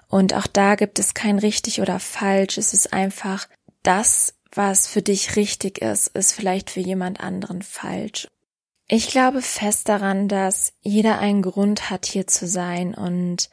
Und 0.09 0.33
auch 0.33 0.47
da 0.47 0.75
gibt 0.75 0.99
es 0.99 1.13
kein 1.13 1.39
richtig 1.39 1.83
oder 1.83 2.01
falsch. 2.01 2.57
Es 2.57 2.73
ist 2.73 2.95
einfach 2.95 3.47
das, 3.83 4.33
was 4.57 4.87
für 4.87 5.03
dich 5.03 5.37
richtig 5.37 5.79
ist, 5.79 6.09
ist 6.09 6.33
vielleicht 6.33 6.71
für 6.71 6.81
jemand 6.81 7.21
anderen 7.21 7.63
falsch. 7.63 8.29
Ich 8.89 9.09
glaube 9.09 9.43
fest 9.43 9.89
daran, 9.89 10.29
dass 10.29 10.73
jeder 10.81 11.19
einen 11.19 11.43
Grund 11.43 11.91
hat, 11.91 12.07
hier 12.07 12.27
zu 12.27 12.47
sein 12.47 12.95
und 12.95 13.51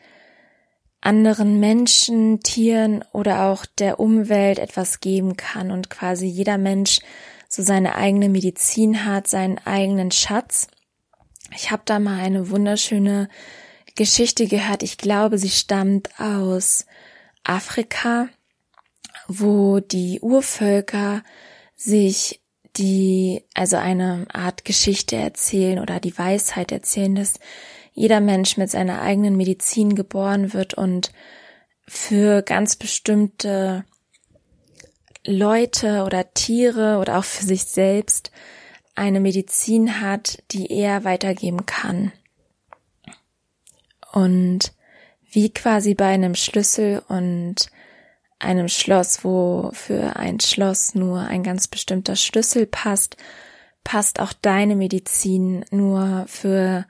anderen 1.02 1.60
Menschen, 1.60 2.42
Tieren 2.42 3.04
oder 3.12 3.46
auch 3.46 3.66
der 3.66 4.00
Umwelt 4.00 4.60
etwas 4.60 5.00
geben 5.00 5.36
kann 5.36 5.72
und 5.72 5.90
quasi 5.90 6.26
jeder 6.26 6.58
Mensch 6.58 7.00
so 7.50 7.62
seine 7.62 7.96
eigene 7.96 8.30
Medizin 8.30 9.06
hat, 9.06 9.28
seinen 9.28 9.58
eigenen 9.60 10.12
Schatz 10.12 10.68
ich 11.56 11.72
habe 11.72 11.84
da 11.86 12.00
mal 12.00 12.20
eine 12.20 12.50
wunderschöne 12.50 13.30
Geschichte 13.96 14.48
gehört. 14.48 14.84
Ich 14.84 14.98
glaube, 14.98 15.38
sie 15.38 15.50
stammt 15.50 16.10
aus 16.20 16.86
Afrika, 17.44 18.30
wo 19.28 19.80
die 19.80 20.20
Urvölker 20.22 21.24
sich 21.76 22.42
die, 22.78 23.44
also 23.54 23.78
eine 23.78 24.26
Art 24.34 24.66
Geschichte 24.66 25.16
erzählen 25.16 25.80
oder 25.80 26.00
die 26.00 26.18
Weisheit 26.18 26.72
erzählen, 26.72 27.16
dass 27.16 27.40
jeder 27.94 28.20
Mensch 28.20 28.58
mit 28.58 28.72
seiner 28.72 29.02
eigenen 29.02 29.38
Medizin 29.38 29.96
geboren 29.96 30.54
wird 30.54 30.74
und 30.74 31.12
für 31.88 32.42
ganz 32.42 32.76
bestimmte 32.76 33.86
Leute 35.26 36.04
oder 36.04 36.34
Tiere 36.34 36.98
oder 37.00 37.20
auch 37.20 37.24
für 37.24 37.46
sich 37.46 37.66
selbst 37.66 38.32
eine 38.96 39.20
Medizin 39.20 40.02
hat, 40.02 40.44
die 40.52 40.72
er 40.72 41.04
weitergeben 41.04 41.66
kann. 41.66 42.12
Und 44.12 44.74
wie 45.30 45.52
quasi 45.52 45.96
bei 45.96 46.08
einem 46.08 46.36
Schlüssel 46.36 47.02
und 47.08 47.72
einem 48.44 48.68
Schloss, 48.68 49.24
wo 49.24 49.72
für 49.74 50.16
ein 50.16 50.40
Schloss 50.40 50.96
nur 50.96 51.22
ein 51.22 51.44
ganz 51.44 51.68
bestimmter 51.68 52.16
Schlüssel 52.16 52.66
passt, 52.66 53.18
passt 53.84 54.20
auch 54.20 54.34
deine 54.34 54.76
Medizin 54.76 55.66
nur 55.72 56.26
für 56.28 56.86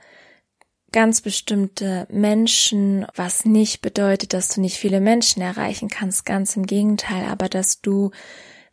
ganz 0.91 1.21
bestimmte 1.21 2.07
Menschen, 2.11 3.05
was 3.15 3.45
nicht 3.45 3.81
bedeutet, 3.81 4.33
dass 4.33 4.49
du 4.49 4.61
nicht 4.61 4.77
viele 4.77 5.01
Menschen 5.01 5.41
erreichen 5.41 5.89
kannst, 5.89 6.25
ganz 6.25 6.55
im 6.55 6.67
Gegenteil, 6.67 7.25
aber 7.25 7.49
dass 7.49 7.81
du 7.81 8.11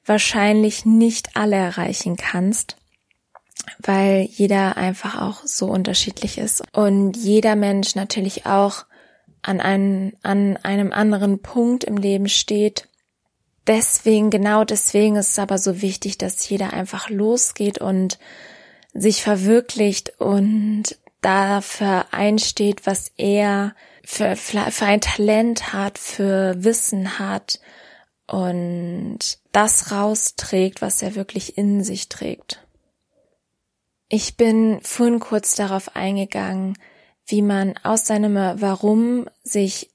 wahrscheinlich 0.05 0.85
nicht 0.85 1.37
alle 1.37 1.57
erreichen 1.57 2.17
kannst 2.17 2.77
weil 3.79 4.23
jeder 4.31 4.77
einfach 4.77 5.21
auch 5.21 5.43
so 5.45 5.67
unterschiedlich 5.67 6.39
ist. 6.39 6.63
Und 6.73 7.17
jeder 7.17 7.57
Mensch 7.57 7.95
natürlich 7.95 8.47
auch 8.47 8.85
an, 9.43 9.61
einem 9.61 10.13
an 10.23 10.57
einem 10.59 10.93
anderen 10.93 11.41
Punkt 11.41 11.85
im 11.85 11.97
Leben 11.97 12.29
steht. 12.29 12.89
Deswegen, 13.67 14.31
genau 14.31 14.65
deswegen 14.65 15.17
ist 15.17 15.31
es 15.31 15.39
aber 15.39 15.59
so 15.59 15.83
wichtig, 15.83 16.19
dass 16.19 16.49
jeder 16.49 16.73
einfach 16.73 17.09
losgeht 17.11 17.79
und 17.79 18.19
sich 18.93 19.23
verwirklicht 19.23 20.21
und 20.21 20.97
dafür 21.21 22.07
einsteht, 22.11 22.87
was 22.87 23.13
er 23.17 23.75
für, 24.05 24.35
für 24.37 24.87
ein 24.87 25.01
Talent 25.01 25.73
hat, 25.73 25.99
für 25.99 26.55
Wissen 26.65 27.19
hat 27.19 27.61
und 28.27 29.19
das 29.53 29.93
rausträgt, 29.93 30.83
was 30.83 31.03
er 31.03 31.15
wirklich 31.15 31.59
in 31.59 31.85
sich 31.85 32.09
trägt. 32.09 32.65
Ich 34.09 34.37
bin 34.37 34.81
vorhin 34.83 35.21
kurz 35.21 35.55
darauf 35.55 35.95
eingegangen, 35.95 36.77
wie 37.31 37.43
man 37.43 37.75
aus 37.83 38.07
seinem 38.07 38.35
Warum 38.35 39.27
sich 39.43 39.91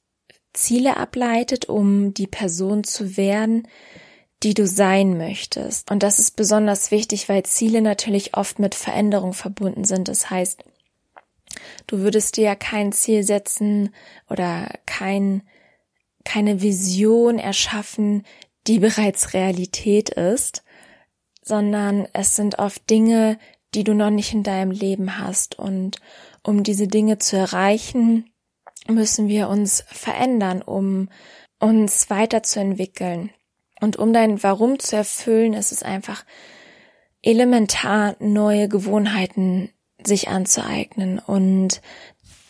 Ziele 0.54 0.98
ableitet, 0.98 1.66
um 1.66 2.14
die 2.14 2.28
Person 2.28 2.84
zu 2.84 3.18
werden, 3.18 3.68
die 4.44 4.54
du 4.54 4.68
sein 4.68 5.18
möchtest. 5.18 5.92
Und 5.92 6.04
das 6.04 6.20
ist 6.20 6.36
besonders 6.36 6.92
wichtig, 6.92 7.30
weil 7.30 7.44
Ziele 7.44 7.82
natürlich 7.82 8.36
oft 8.38 8.60
mit 8.60 8.76
Veränderung 8.76 9.34
verbunden 9.34 9.86
sind. 9.86 10.08
Das 10.08 10.30
heißt, 10.30 10.64
du 11.88 12.00
würdest 12.00 12.38
dir 12.38 12.44
ja 12.44 12.56
kein 12.56 12.92
Ziel 12.92 13.24
setzen 13.24 13.94
oder 14.30 14.70
kein, 14.86 15.42
keine 16.24 16.62
Vision 16.62 17.40
erschaffen, 17.40 18.24
die 18.68 18.80
bereits 18.80 19.34
Realität 19.34 20.10
ist, 20.10 20.64
sondern 21.42 22.08
es 22.14 22.36
sind 22.36 22.60
oft 22.60 22.90
Dinge, 22.90 23.38
die 23.74 23.84
du 23.84 23.94
noch 23.94 24.10
nicht 24.10 24.34
in 24.34 24.44
deinem 24.44 24.72
Leben 24.72 25.20
hast. 25.20 25.58
Und 25.60 25.98
um 26.46 26.64
diese 26.64 26.88
Dinge 26.88 27.18
zu 27.18 27.38
erreichen, 27.38 28.30
müssen 28.88 29.28
wir 29.28 29.50
uns 29.50 29.84
verändern, 29.88 30.62
um 30.62 31.10
uns 31.60 32.10
weiterzuentwickeln. 32.10 33.32
Und 33.82 33.98
um 33.98 34.14
dein 34.14 34.42
Warum 34.44 34.80
zu 34.80 34.96
erfüllen, 34.96 35.54
ist 35.54 35.72
es 35.72 35.84
einfach 35.84 36.24
elementar, 37.22 38.16
neue 38.20 38.70
Gewohnheiten 38.70 39.70
sich 40.04 40.28
anzueignen. 40.28 41.20
Und 41.20 41.82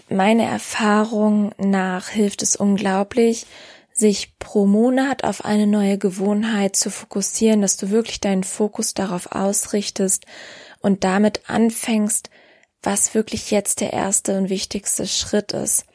meine 0.10 0.44
Erfahrung 0.44 1.54
nach 1.58 2.10
hilft 2.10 2.44
es 2.44 2.56
unglaublich, 2.56 3.46
sich 3.94 4.38
pro 4.40 4.66
Monat 4.66 5.24
auf 5.24 5.46
eine 5.46 5.68
neue 5.68 5.98
Gewohnheit 5.98 6.76
zu 6.76 6.92
fokussieren, 6.92 7.62
dass 7.62 7.78
du 7.78 7.92
wirklich 7.92 8.20
deinen 8.20 8.44
Fokus 8.44 8.94
darauf 8.94 9.32
ausrichtest 9.32 10.26
und 10.82 11.06
damit 11.06 11.50
anfängst, 11.50 12.30
was 12.86 13.14
wirklich 13.14 13.52
jetzt 13.52 13.82
der 13.82 13.94
erste 13.94 14.38
und 14.38 14.50
wichtigste 14.50 15.08
Schritt 15.08 15.52
ist. 15.52 15.86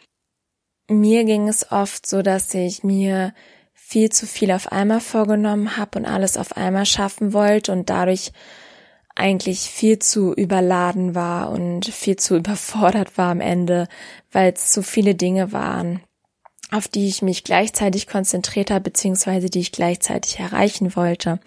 Mir 0.89 1.25
ging 1.25 1.49
es 1.49 1.71
oft 1.71 2.07
so, 2.07 2.23
dass 2.23 2.53
ich 2.55 2.83
mir 2.83 3.33
viel 3.73 4.11
zu 4.11 4.27
viel 4.27 4.51
auf 4.51 4.73
einmal 4.73 5.01
vorgenommen 5.01 5.77
habe 5.77 5.99
und 5.99 6.07
alles 6.07 6.37
auf 6.37 6.57
einmal 6.57 6.87
schaffen 6.87 7.33
wollte 7.33 7.73
und 7.73 7.91
dadurch 7.91 8.33
eigentlich 9.15 9.61
viel 9.61 9.99
zu 9.99 10.33
überladen 10.35 11.15
war 11.15 11.51
und 11.51 11.87
viel 11.87 12.17
zu 12.17 12.37
überfordert 12.39 13.19
war 13.19 13.31
am 13.31 13.41
Ende, 13.41 13.89
weil 14.31 14.53
es 14.53 14.73
zu 14.73 14.83
viele 14.83 15.15
Dinge 15.15 15.53
waren 15.53 16.01
auf 16.71 16.89
die 16.89 17.09
ich 17.09 17.23
mich 17.23 17.45
gleichzeitig 17.45 18.07
konzentriert 18.07 18.71
habe, 18.71 18.83
beziehungsweise 18.83 19.51
die 19.51 19.61
ich 19.61 19.73
gleichzeitig 19.73 20.39
erreichen 20.39 20.95
wollte. 20.97 21.41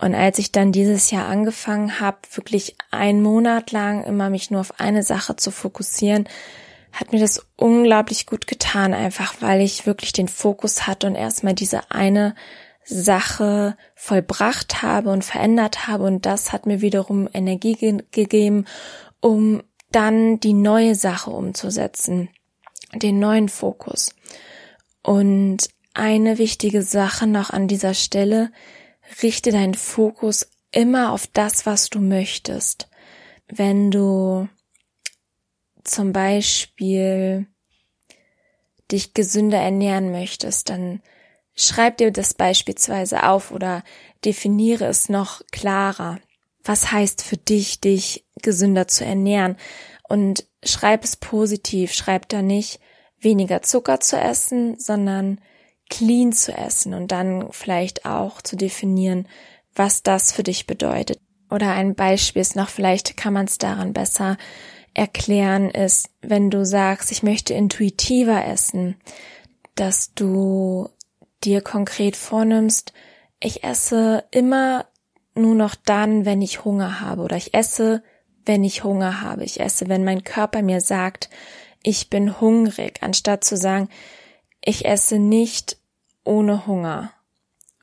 Und 0.00 0.14
als 0.14 0.38
ich 0.38 0.50
dann 0.50 0.72
dieses 0.72 1.10
Jahr 1.10 1.28
angefangen 1.28 2.00
habe, 2.00 2.18
wirklich 2.32 2.76
einen 2.90 3.22
Monat 3.22 3.70
lang 3.70 4.04
immer 4.04 4.30
mich 4.30 4.50
nur 4.50 4.60
auf 4.60 4.80
eine 4.80 5.02
Sache 5.02 5.36
zu 5.36 5.50
fokussieren, 5.50 6.28
hat 6.92 7.12
mir 7.12 7.20
das 7.20 7.46
unglaublich 7.56 8.26
gut 8.26 8.46
getan, 8.46 8.94
einfach 8.94 9.34
weil 9.40 9.60
ich 9.60 9.86
wirklich 9.86 10.12
den 10.12 10.28
Fokus 10.28 10.86
hatte 10.86 11.06
und 11.06 11.14
erstmal 11.14 11.54
diese 11.54 11.90
eine 11.90 12.34
Sache 12.84 13.76
vollbracht 13.94 14.82
habe 14.82 15.10
und 15.10 15.24
verändert 15.24 15.86
habe. 15.86 16.04
Und 16.04 16.26
das 16.26 16.52
hat 16.52 16.66
mir 16.66 16.80
wiederum 16.80 17.28
Energie 17.32 17.74
ge 17.74 18.02
gegeben, 18.10 18.64
um 19.20 19.62
dann 19.92 20.40
die 20.40 20.54
neue 20.54 20.94
Sache 20.94 21.30
umzusetzen 21.30 22.30
den 22.94 23.18
neuen 23.18 23.48
Fokus. 23.48 24.14
Und 25.02 25.68
eine 25.94 26.38
wichtige 26.38 26.82
Sache 26.82 27.26
noch 27.26 27.50
an 27.50 27.68
dieser 27.68 27.94
Stelle, 27.94 28.50
richte 29.22 29.50
deinen 29.50 29.74
Fokus 29.74 30.48
immer 30.72 31.12
auf 31.12 31.26
das, 31.26 31.66
was 31.66 31.90
du 31.90 32.00
möchtest. 32.00 32.88
Wenn 33.48 33.90
du 33.90 34.48
zum 35.84 36.12
Beispiel 36.12 37.46
dich 38.90 39.14
gesünder 39.14 39.58
ernähren 39.58 40.12
möchtest, 40.12 40.68
dann 40.70 41.02
schreib 41.54 41.98
dir 41.98 42.10
das 42.10 42.34
beispielsweise 42.34 43.24
auf 43.24 43.50
oder 43.50 43.82
definiere 44.24 44.86
es 44.86 45.08
noch 45.08 45.42
klarer. 45.50 46.18
Was 46.62 46.92
heißt 46.92 47.22
für 47.22 47.36
dich, 47.36 47.80
dich 47.80 48.26
gesünder 48.42 48.86
zu 48.86 49.04
ernähren? 49.04 49.56
Und 50.08 50.46
schreib 50.62 51.04
es 51.04 51.16
positiv, 51.16 51.92
schreib 51.92 52.28
da 52.28 52.42
nicht 52.42 52.80
weniger 53.18 53.62
Zucker 53.62 54.00
zu 54.00 54.18
essen, 54.18 54.78
sondern 54.78 55.40
clean 55.90 56.32
zu 56.32 56.52
essen 56.52 56.94
und 56.94 57.12
dann 57.12 57.48
vielleicht 57.50 58.06
auch 58.06 58.40
zu 58.40 58.56
definieren, 58.56 59.28
was 59.74 60.02
das 60.02 60.32
für 60.32 60.42
dich 60.42 60.66
bedeutet. 60.66 61.20
Oder 61.50 61.72
ein 61.72 61.94
Beispiel 61.94 62.40
ist 62.40 62.56
noch, 62.56 62.68
vielleicht 62.68 63.16
kann 63.16 63.34
man 63.34 63.46
es 63.46 63.58
daran 63.58 63.92
besser 63.92 64.38
erklären, 64.94 65.70
ist, 65.70 66.10
wenn 66.22 66.50
du 66.50 66.64
sagst, 66.64 67.12
ich 67.12 67.22
möchte 67.22 67.54
intuitiver 67.54 68.44
essen, 68.44 68.96
dass 69.74 70.14
du 70.14 70.88
dir 71.44 71.60
konkret 71.60 72.16
vornimmst, 72.16 72.92
ich 73.40 73.64
esse 73.64 74.24
immer 74.30 74.86
nur 75.34 75.54
noch 75.54 75.74
dann, 75.74 76.24
wenn 76.24 76.42
ich 76.42 76.64
Hunger 76.64 77.00
habe 77.00 77.22
oder 77.22 77.36
ich 77.36 77.54
esse, 77.54 78.02
wenn 78.44 78.64
ich 78.64 78.84
Hunger 78.84 79.22
habe. 79.22 79.44
Ich 79.44 79.60
esse, 79.60 79.88
wenn 79.88 80.04
mein 80.04 80.24
Körper 80.24 80.62
mir 80.62 80.80
sagt, 80.80 81.30
ich 81.82 82.10
bin 82.10 82.40
hungrig, 82.40 83.02
anstatt 83.02 83.44
zu 83.44 83.56
sagen, 83.56 83.88
ich 84.62 84.84
esse 84.84 85.18
nicht 85.18 85.78
ohne 86.24 86.66
Hunger 86.66 87.12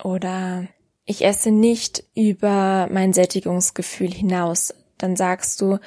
oder 0.04 0.68
ich 1.06 1.24
esse 1.24 1.52
nicht 1.52 2.04
über 2.16 2.88
mein 2.92 3.14
Sättigungsgefühl 3.14 4.12
hinaus. 4.12 4.74
Dann 4.98 5.16
sagst 5.16 5.62
du, 5.62 5.80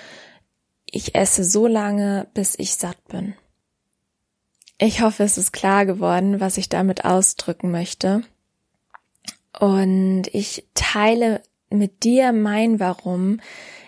ich 0.87 1.15
esse 1.15 1.45
so 1.45 1.67
lange, 1.67 2.27
bis 2.35 2.59
ich 2.59 2.75
satt 2.75 3.07
bin. 3.09 3.35
Ich 4.79 5.03
hoffe, 5.03 5.25
es 5.25 5.37
ist 5.37 5.53
klar 5.53 5.85
geworden, 5.85 6.41
was 6.41 6.57
ich 6.57 6.69
damit 6.71 7.05
ausdrücken 7.05 7.71
möchte. 7.71 8.23
Und 9.59 10.25
ich 10.33 10.67
teile 10.75 11.43
mit 11.69 12.03
dir 12.03 12.33
mein 12.33 12.81
Warum 12.81 13.41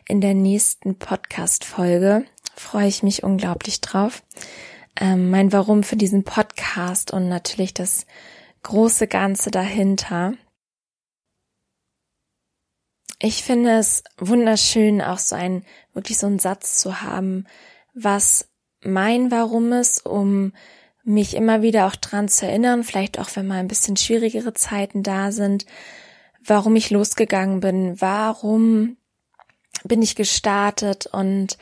in 0.06 0.20
der 0.20 0.34
nächsten 0.34 0.98
Podcast-Folge 0.98 2.26
freue 2.54 2.88
ich 2.88 3.02
mich 3.02 3.22
unglaublich 3.22 3.80
drauf. 3.80 4.22
Ähm, 5.00 5.30
mein 5.30 5.52
Warum 5.52 5.82
für 5.82 5.96
diesen 5.96 6.24
Podcast 6.24 7.12
und 7.12 7.28
natürlich 7.28 7.72
das 7.72 8.06
große 8.62 9.06
Ganze 9.06 9.50
dahinter. 9.50 10.34
Ich 13.18 13.44
finde 13.44 13.78
es 13.78 14.02
wunderschön, 14.18 15.00
auch 15.00 15.18
so 15.18 15.36
ein, 15.36 15.64
wirklich 15.92 16.18
so 16.18 16.26
einen 16.26 16.38
Satz 16.38 16.78
zu 16.78 17.02
haben, 17.02 17.46
was 17.94 18.48
mein 18.82 19.30
Warum 19.30 19.72
ist, 19.72 20.04
um 20.04 20.52
mich 21.04 21.34
immer 21.34 21.62
wieder 21.62 21.86
auch 21.86 21.96
dran 21.96 22.28
zu 22.28 22.46
erinnern, 22.46 22.84
vielleicht 22.84 23.18
auch 23.18 23.30
wenn 23.34 23.46
mal 23.46 23.58
ein 23.58 23.68
bisschen 23.68 23.96
schwierigere 23.96 24.54
Zeiten 24.54 25.02
da 25.02 25.32
sind, 25.32 25.66
warum 26.44 26.76
ich 26.76 26.90
losgegangen 26.90 27.60
bin, 27.60 28.00
warum 28.00 28.96
bin 29.84 30.02
ich 30.02 30.14
gestartet 30.14 31.06
und 31.06 31.58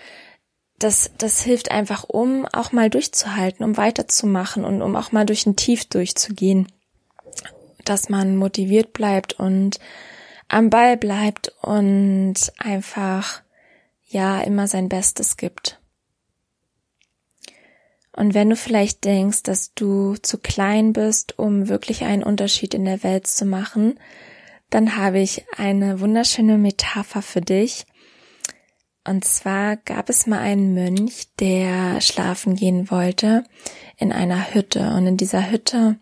das, 0.78 1.10
das 1.18 1.42
hilft 1.42 1.70
einfach, 1.70 2.04
um 2.04 2.46
auch 2.46 2.72
mal 2.72 2.88
durchzuhalten, 2.88 3.64
um 3.64 3.76
weiterzumachen 3.76 4.64
und 4.64 4.80
um 4.80 4.96
auch 4.96 5.12
mal 5.12 5.26
durch 5.26 5.46
ein 5.46 5.56
Tief 5.56 5.84
durchzugehen, 5.86 6.66
dass 7.90 8.08
man 8.08 8.36
motiviert 8.36 8.92
bleibt 8.92 9.32
und 9.34 9.78
am 10.48 10.70
Ball 10.70 10.96
bleibt 10.96 11.52
und 11.62 12.34
einfach, 12.58 13.42
ja, 14.06 14.40
immer 14.40 14.66
sein 14.66 14.88
Bestes 14.88 15.36
gibt. 15.36 15.80
Und 18.12 18.34
wenn 18.34 18.50
du 18.50 18.56
vielleicht 18.56 19.04
denkst, 19.04 19.42
dass 19.44 19.74
du 19.74 20.16
zu 20.16 20.38
klein 20.38 20.92
bist, 20.92 21.38
um 21.38 21.68
wirklich 21.68 22.04
einen 22.04 22.22
Unterschied 22.22 22.74
in 22.74 22.84
der 22.84 23.02
Welt 23.02 23.26
zu 23.26 23.44
machen, 23.44 23.98
dann 24.68 24.96
habe 24.96 25.20
ich 25.20 25.44
eine 25.56 26.00
wunderschöne 26.00 26.58
Metapher 26.58 27.22
für 27.22 27.40
dich, 27.40 27.86
und 29.06 29.24
zwar 29.24 29.76
gab 29.76 30.10
es 30.10 30.26
mal 30.26 30.40
einen 30.40 30.74
Mönch, 30.74 31.28
der 31.38 32.00
schlafen 32.00 32.54
gehen 32.54 32.90
wollte 32.90 33.44
in 33.96 34.12
einer 34.12 34.54
Hütte. 34.54 34.92
Und 34.94 35.06
in 35.06 35.16
dieser 35.16 35.50
Hütte 35.50 35.98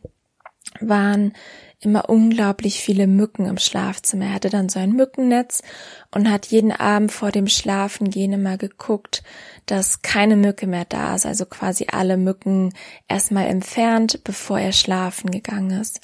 waren 0.81 1.33
immer 1.81 2.09
unglaublich 2.09 2.81
viele 2.81 3.07
Mücken 3.07 3.47
im 3.47 3.59
Schlafzimmer. 3.59 4.27
Er 4.27 4.35
hatte 4.35 4.51
dann 4.51 4.69
so 4.69 4.81
ein 4.81 4.93
Mückennetz 4.93 5.63
und 6.11 6.31
hat 6.31 6.47
jeden 6.47 6.73
Abend 6.73 7.13
vor 7.13 7.31
dem 7.31 7.47
Schlafengehen 7.47 8.33
immer 8.33 8.57
geguckt, 8.57 9.23
dass 9.67 10.03
keine 10.03 10.35
Mücke 10.37 10.67
mehr 10.67 10.85
da 10.85 11.15
ist, 11.15 11.27
also 11.27 11.47
quasi 11.47 11.87
alle 11.93 12.17
Mücken 12.17 12.75
erstmal 13.07 13.47
entfernt, 13.47 14.25
bevor 14.25 14.59
er 14.59 14.73
schlafen 14.73 15.31
gegangen 15.31 15.81
ist. 15.81 16.01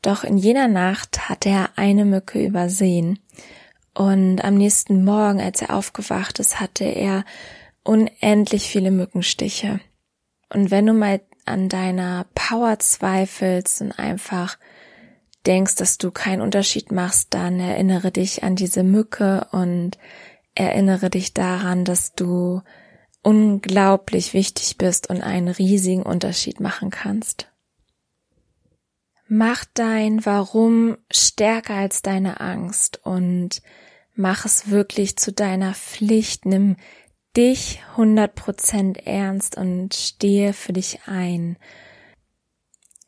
Doch 0.00 0.24
in 0.24 0.38
jener 0.38 0.68
Nacht 0.68 1.28
hat 1.28 1.44
er 1.44 1.70
eine 1.76 2.04
Mücke 2.04 2.42
übersehen. 2.42 3.18
Und 3.94 4.42
am 4.44 4.54
nächsten 4.54 5.04
Morgen, 5.04 5.40
als 5.40 5.60
er 5.60 5.74
aufgewacht 5.74 6.38
ist, 6.38 6.60
hatte 6.60 6.84
er 6.84 7.24
unendlich 7.82 8.68
viele 8.68 8.92
Mückenstiche. 8.92 9.80
Und 10.50 10.70
wenn 10.70 10.86
du 10.86 10.94
mal 10.94 11.20
an 11.44 11.68
deiner 11.68 12.26
Power 12.34 12.78
zweifelst 12.78 13.80
und 13.80 13.98
einfach 13.98 14.56
denkst, 15.48 15.76
dass 15.76 15.98
du 15.98 16.10
keinen 16.10 16.42
Unterschied 16.42 16.92
machst, 16.92 17.34
dann 17.34 17.58
erinnere 17.58 18.12
dich 18.12 18.44
an 18.44 18.54
diese 18.54 18.84
Mücke 18.84 19.48
und 19.50 19.98
erinnere 20.54 21.10
dich 21.10 21.34
daran, 21.34 21.84
dass 21.84 22.14
du 22.14 22.62
unglaublich 23.22 24.34
wichtig 24.34 24.78
bist 24.78 25.10
und 25.10 25.22
einen 25.22 25.48
riesigen 25.48 26.02
Unterschied 26.02 26.60
machen 26.60 26.90
kannst. 26.90 27.50
Mach 29.26 29.64
dein 29.74 30.24
Warum 30.24 30.96
stärker 31.10 31.74
als 31.74 32.02
deine 32.02 32.40
Angst 32.40 33.00
und 33.04 33.60
mach 34.14 34.44
es 34.44 34.70
wirklich 34.70 35.16
zu 35.16 35.32
deiner 35.32 35.74
Pflicht, 35.74 36.46
nimm 36.46 36.76
dich 37.36 37.80
100% 37.96 39.04
ernst 39.04 39.56
und 39.56 39.94
stehe 39.94 40.52
für 40.52 40.72
dich 40.72 41.00
ein. 41.06 41.56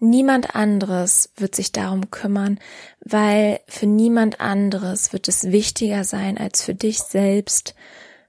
Niemand 0.02 0.56
anderes 0.56 1.30
wird 1.36 1.54
sich 1.54 1.72
darum 1.72 2.10
kümmern, 2.10 2.58
weil 3.04 3.60
für 3.68 3.86
niemand 3.86 4.40
anderes 4.40 5.12
wird 5.12 5.28
es 5.28 5.52
wichtiger 5.52 6.04
sein, 6.04 6.38
als 6.38 6.62
für 6.62 6.74
dich 6.74 7.00
selbst, 7.00 7.74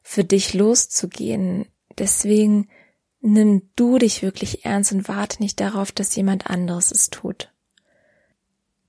für 0.04 0.26
dich 0.26 0.54
loszugehen. 0.54 1.66
Deswegen 1.98 2.68
nimm 3.22 3.70
du 3.78 3.98
dich 3.98 4.22
wirklich 4.22 4.66
ernst 4.66 4.92
und 4.92 5.08
warte 5.08 5.42
nicht 5.42 5.62
darauf, 5.62 5.94
dass 5.94 6.14
jemand 6.14 6.48
anderes 6.48 6.92
es 6.92 7.10
tut. 7.10 7.54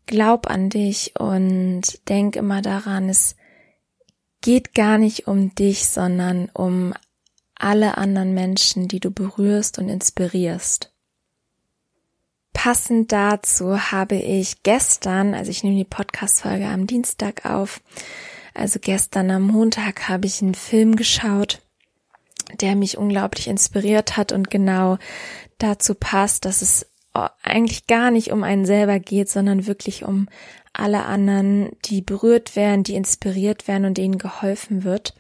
Glaub 0.07 0.51
an 0.51 0.69
dich 0.69 1.15
und 1.21 2.09
denk 2.09 2.35
immer 2.35 2.63
daran, 2.63 3.09
es 3.09 3.37
geht 4.41 4.75
gar 4.75 4.99
nicht 4.99 5.29
um 5.29 5.55
dich, 5.55 5.89
sondern 5.89 6.49
um 6.53 6.95
alle 7.55 7.97
anderen 7.97 8.35
Menschen, 8.35 8.89
die 8.89 8.99
du 8.99 9.13
berührst 9.13 9.79
und 9.79 9.89
inspirierst. 9.89 10.92
Passend 12.53 13.13
dazu 13.13 13.91
habe 13.93 14.17
ich 14.17 14.63
gestern, 14.63 15.35
also 15.35 15.51
ich 15.51 15.65
nehme 15.65 15.77
die 15.77 15.85
Podcast-Folge 15.85 16.67
am 16.67 16.87
Dienstag 16.87 17.47
auf, 17.47 17.81
also 18.55 18.79
gestern 18.81 19.31
am 19.31 19.43
Montag 19.43 20.09
habe 20.09 20.27
ich 20.27 20.43
einen 20.43 20.55
Film 20.55 20.97
geschaut, 20.97 21.61
der 22.61 22.77
mich 22.77 22.99
unglaublich 22.99 23.49
inspiriert 23.49 24.17
hat 24.17 24.33
und 24.33 24.51
genau 24.51 24.99
dazu 25.59 25.95
passt, 25.95 26.45
dass 26.45 26.63
es 26.63 26.87
eigentlich 27.43 27.87
gar 27.87 28.11
nicht 28.11 28.33
um 28.33 28.43
einen 28.43 28.65
selber 28.65 28.99
geht, 28.99 29.29
sondern 29.29 29.67
wirklich 29.67 30.05
um 30.05 30.29
alle 30.73 31.05
anderen, 31.05 31.71
die 31.85 32.01
berührt 32.01 32.57
werden, 32.57 32.83
die 32.83 32.95
inspiriert 32.95 33.69
werden 33.69 33.85
und 33.85 33.99
denen 33.99 34.19
geholfen 34.19 34.85
wird. 34.85 35.15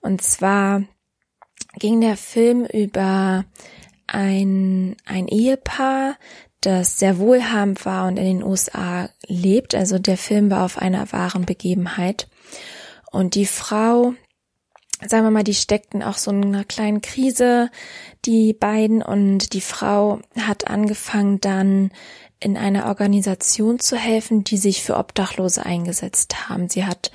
Und 0.00 0.22
zwar 0.22 0.84
ging 1.78 2.00
der 2.00 2.16
Film 2.16 2.64
über 2.64 3.44
ein, 4.06 4.96
ein 5.04 5.26
Ehepaar, 5.26 6.16
das 6.60 6.98
sehr 6.98 7.18
wohlhabend 7.18 7.84
war 7.84 8.08
und 8.08 8.16
in 8.16 8.24
den 8.24 8.42
USA 8.42 9.08
lebt. 9.26 9.74
Also 9.74 9.98
der 9.98 10.16
Film 10.16 10.50
war 10.50 10.64
auf 10.64 10.78
einer 10.78 11.12
wahren 11.12 11.44
Begebenheit. 11.44 12.28
Und 13.12 13.34
die 13.34 13.46
Frau, 13.46 14.14
sagen 15.06 15.24
wir 15.24 15.30
mal, 15.30 15.44
die 15.44 15.54
steckten 15.54 16.02
auch 16.02 16.16
so 16.16 16.30
in 16.30 16.44
einer 16.44 16.64
kleinen 16.64 17.02
Krise, 17.02 17.70
die 18.24 18.52
beiden. 18.52 19.02
Und 19.02 19.52
die 19.52 19.60
Frau 19.60 20.20
hat 20.38 20.68
angefangen 20.68 21.40
dann 21.40 21.90
in 22.40 22.56
einer 22.56 22.86
Organisation 22.86 23.78
zu 23.78 23.96
helfen, 23.96 24.44
die 24.44 24.58
sich 24.58 24.82
für 24.82 24.96
Obdachlose 24.96 25.64
eingesetzt 25.64 26.48
haben. 26.48 26.68
Sie 26.68 26.84
hat 26.84 27.10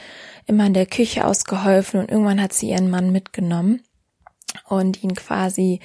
immer 0.48 0.66
in 0.66 0.74
der 0.74 0.88
Küche 0.88 1.26
ausgeholfen 1.26 2.00
und 2.00 2.10
irgendwann 2.10 2.42
hat 2.42 2.54
sie 2.54 2.70
ihren 2.70 2.90
Mann 2.90 3.12
mitgenommen 3.12 3.84
und 4.68 5.04
ihn 5.04 5.16
quasi 5.16 5.80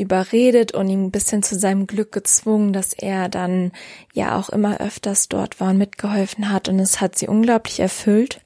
überredet 0.00 0.72
und 0.72 0.88
ihn 0.88 1.06
ein 1.06 1.10
bisschen 1.10 1.42
zu 1.42 1.58
seinem 1.58 1.86
Glück 1.86 2.12
gezwungen, 2.12 2.72
dass 2.72 2.92
er 2.92 3.28
dann 3.28 3.72
ja 4.12 4.38
auch 4.38 4.48
immer 4.48 4.80
öfters 4.80 5.28
dort 5.28 5.60
war 5.60 5.70
und 5.70 5.78
mitgeholfen 5.78 6.50
hat. 6.50 6.68
Und 6.68 6.78
es 6.78 7.00
hat 7.00 7.16
sie 7.16 7.28
unglaublich 7.28 7.80
erfüllt. 7.80 8.40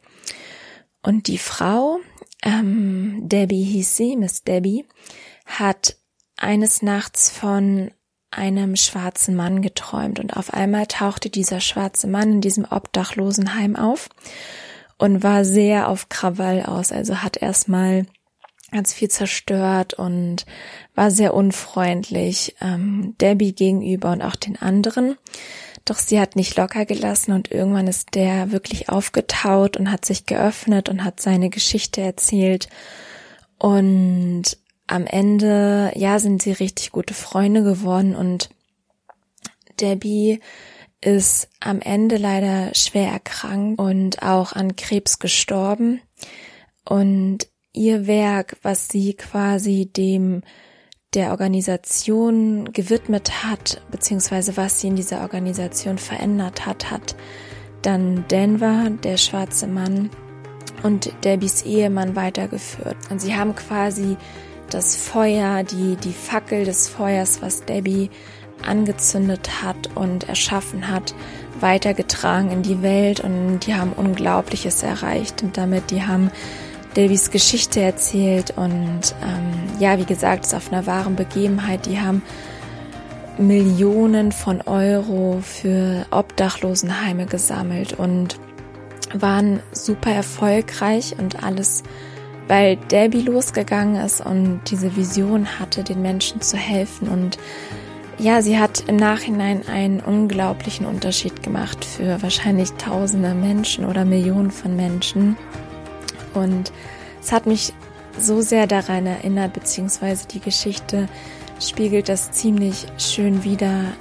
Und 1.03 1.27
die 1.29 1.39
Frau, 1.39 1.99
ähm, 2.43 3.21
Debbie 3.23 3.65
hieß 3.65 3.97
sie, 3.97 4.17
Miss 4.17 4.43
Debbie, 4.43 4.85
hat 5.47 5.97
eines 6.37 6.83
Nachts 6.83 7.31
von 7.31 7.91
einem 8.31 8.77
schwarzen 8.77 9.37
Mann 9.37 9.63
geträumt. 9.63 10.19
Und 10.19 10.37
auf 10.37 10.53
einmal 10.53 10.87
tauchte 10.87 11.31
dieser 11.31 11.61
schwarze 11.61 12.07
Mann 12.07 12.33
in 12.33 12.41
diesem 12.41 12.65
Obdachlosenheim 12.65 13.77
auf 13.77 14.09
und 14.99 15.23
war 15.23 15.45
sehr 15.45 15.89
auf 15.89 16.09
Krawall 16.09 16.63
aus, 16.63 16.93
also 16.93 17.23
hat 17.23 17.37
erstmal 17.37 18.07
ganz 18.75 18.93
viel 18.93 19.09
zerstört 19.09 19.95
und 19.95 20.45
war 20.95 21.11
sehr 21.11 21.33
unfreundlich 21.33 22.57
ähm, 22.61 23.15
Debbie 23.21 23.55
gegenüber 23.55 24.11
und 24.11 24.21
auch 24.21 24.37
den 24.37 24.61
anderen. 24.61 25.17
Doch 25.85 25.99
sie 25.99 26.19
hat 26.19 26.35
nicht 26.35 26.57
locker 26.57 26.85
gelassen 26.85 27.33
und 27.33 27.51
irgendwann 27.51 27.87
ist 27.87 28.15
der 28.15 28.51
wirklich 28.51 28.89
aufgetaut 28.89 29.77
und 29.77 29.91
hat 29.91 30.05
sich 30.05 30.27
geöffnet 30.27 30.89
und 30.89 31.05
hat 31.05 31.21
seine 31.21 31.51
Geschichte 31.51 32.01
erzählt. 32.01 32.69
Und 33.59 34.59
am 34.87 35.07
Ende, 35.07 35.93
ja, 35.95 36.19
sind 36.19 36.43
sie 36.43 36.53
richtig 36.53 36.91
gute 36.91 37.15
Freunde 37.15 37.63
geworden 37.63 38.17
und 38.17 38.51
Debbie 39.81 40.41
ist 41.01 41.49
am 41.61 41.81
Ende 41.81 42.17
leider 42.17 42.75
schwer 42.75 43.11
erkrankt 43.11 43.79
und 43.79 44.23
auch 44.23 44.53
an 44.53 44.75
Krebs 44.75 45.19
gestorben. 45.19 46.01
Und 46.85 47.47
ihr 47.75 48.07
Werk, 48.07 48.57
was 48.63 48.89
sie 48.89 49.15
quasi 49.15 49.87
dem 49.87 50.43
der 51.13 51.31
Organisation 51.31 52.73
gewidmet 52.73 53.45
hat, 53.45 53.83
beziehungsweise 53.91 54.57
was 54.57 54.81
sie 54.81 54.89
in 54.89 54.97
dieser 54.97 55.21
Organisation 55.21 55.99
verändert 55.99 56.67
hat, 56.67 56.91
hat 56.91 57.15
dann 57.83 58.27
Denver, 58.29 58.91
der 58.91 59.17
schwarze 59.17 59.67
Mann, 59.67 60.11
und 60.83 61.13
Debbies 61.25 61.63
Ehemann 61.63 62.17
weitergeführt. 62.17 62.97
Und 63.11 63.21
sie 63.21 63.35
haben 63.35 63.55
quasi 63.55 64.17
das 64.71 64.97
Feuer, 64.97 65.63
die, 65.63 65.97
die 65.97 66.13
Fackel 66.13 66.65
des 66.65 66.89
Feuers, 66.89 67.43
was 67.43 67.65
Debbie 67.65 68.11
angezündet 68.67 69.63
hat 69.63 69.95
und 69.95 70.29
erschaffen 70.29 70.89
hat, 70.89 71.15
weitergetragen 71.61 72.51
in 72.51 72.63
die 72.63 72.83
Welt 72.83 73.21
und 73.21 73.61
die 73.61 73.75
haben 73.75 73.93
Unglaubliches 73.93 74.83
erreicht 74.83 75.43
und 75.43 75.57
damit 75.57 75.91
die 75.91 76.03
haben 76.03 76.31
Davies 76.95 77.31
Geschichte 77.31 77.81
erzählt 77.81 78.53
und 78.57 79.15
ähm, 79.23 79.81
ja, 79.81 79.99
wie 79.99 80.05
gesagt, 80.05 80.47
ist 80.47 80.55
auf 80.55 80.73
einer 80.73 80.87
wahren 80.87 81.17
Begebenheit. 81.17 81.87
Die 81.87 82.01
haben 82.01 82.23
Millionen 83.37 84.31
von 84.31 84.61
Euro 84.63 85.41
für 85.43 86.07
Obdachlosenheime 86.11 87.27
gesammelt 87.27 87.95
und 87.95 88.39
waren 89.13 89.61
super 89.73 90.11
erfolgreich 90.11 91.17
und 91.19 91.43
alles, 91.43 91.83
weil 92.47 92.77
Debbie 92.77 93.23
losgegangen 93.23 93.97
ist 93.97 94.25
und 94.25 94.61
diese 94.71 94.97
Vision 94.97 95.59
hatte, 95.59 95.83
den 95.83 96.01
Menschen 96.01 96.41
zu 96.41 96.57
helfen 96.57 97.09
und 97.09 97.39
ja, 98.19 98.43
sie 98.43 98.59
hat 98.59 98.85
im 98.87 98.97
Nachhinein 98.97 99.67
einen 99.67 99.99
unglaublichen 100.01 100.87
Unterschied 100.87 101.43
gemacht 101.43 101.85
für 101.85 102.23
wahrscheinlich 102.23 102.71
tausende 102.75 103.35
Menschen 103.35 103.85
oder 103.85 104.05
Millionen 104.05 104.53
von 104.53 104.77
Menschen. 104.77 105.37
Und 106.35 106.73
es 107.23 107.33
hat 107.33 107.47
mich 107.47 107.73
so 108.19 108.41
sehr 108.41 108.67
daran 108.67 109.07
erinnert, 109.07 109.53
beziehungsweise 109.53 110.29
die 110.29 110.41
Geschichte 110.41 111.09
spiegelt 111.61 112.09
das 112.09 112.33
ziemlich 112.33 112.87
schön 112.99 113.45
wider, 113.45 113.93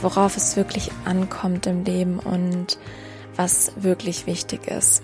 worauf 0.00 0.36
es 0.36 0.56
wirklich 0.56 0.90
ankommt 1.04 1.66
im 1.66 1.84
Leben 1.84 2.18
und 2.18 2.78
was 3.36 3.72
wirklich 3.76 4.26
wichtig 4.26 4.66
ist. 4.68 5.02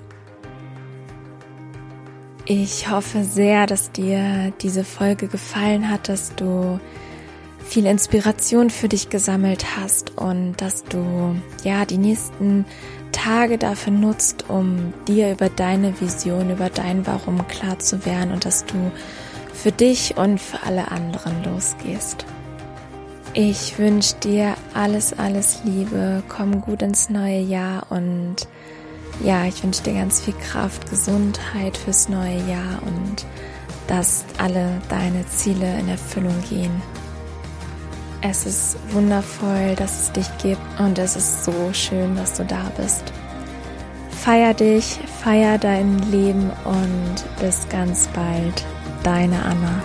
Ich 2.44 2.90
hoffe 2.90 3.24
sehr, 3.24 3.66
dass 3.66 3.92
dir 3.92 4.52
diese 4.62 4.82
Folge 4.82 5.28
gefallen 5.28 5.90
hat, 5.90 6.08
dass 6.08 6.34
du 6.34 6.80
viel 7.62 7.84
Inspiration 7.84 8.70
für 8.70 8.88
dich 8.88 9.10
gesammelt 9.10 9.76
hast 9.76 10.16
und 10.16 10.54
dass 10.56 10.84
du 10.84 11.36
ja 11.62 11.84
die 11.84 11.98
nächsten 11.98 12.64
Tage 13.12 13.58
dafür 13.58 13.92
nutzt, 13.92 14.48
um 14.48 14.92
dir 15.06 15.32
über 15.32 15.48
deine 15.48 16.00
Vision, 16.00 16.50
über 16.50 16.70
dein 16.70 17.06
Warum 17.06 17.46
klar 17.48 17.78
zu 17.78 18.04
werden 18.06 18.32
und 18.32 18.44
dass 18.44 18.64
du 18.64 18.90
für 19.52 19.72
dich 19.72 20.16
und 20.16 20.40
für 20.40 20.62
alle 20.64 20.90
anderen 20.90 21.42
losgehst. 21.44 22.24
Ich 23.34 23.78
wünsche 23.78 24.16
dir 24.16 24.54
alles, 24.74 25.18
alles 25.18 25.60
Liebe, 25.64 26.22
komm 26.28 26.60
gut 26.60 26.82
ins 26.82 27.10
neue 27.10 27.40
Jahr 27.40 27.86
und 27.90 28.36
ja, 29.22 29.44
ich 29.46 29.62
wünsche 29.62 29.82
dir 29.82 29.94
ganz 29.94 30.20
viel 30.20 30.34
Kraft, 30.34 30.88
Gesundheit 30.88 31.76
fürs 31.76 32.08
neue 32.08 32.38
Jahr 32.48 32.80
und 32.86 33.26
dass 33.88 34.24
alle 34.38 34.80
deine 34.88 35.26
Ziele 35.26 35.78
in 35.78 35.88
Erfüllung 35.88 36.34
gehen. 36.48 36.82
Es 38.20 38.46
ist 38.46 38.76
wundervoll, 38.92 39.76
dass 39.76 40.02
es 40.02 40.12
dich 40.12 40.26
gibt 40.38 40.80
und 40.80 40.98
es 40.98 41.14
ist 41.14 41.44
so 41.44 41.72
schön, 41.72 42.16
dass 42.16 42.34
du 42.34 42.44
da 42.44 42.70
bist. 42.76 43.12
Feier 44.10 44.54
dich, 44.54 44.98
feier 45.22 45.56
dein 45.56 45.98
Leben 46.10 46.50
und 46.64 47.24
bis 47.40 47.68
ganz 47.68 48.08
bald. 48.08 48.64
Deine 49.04 49.40
Anna. 49.44 49.82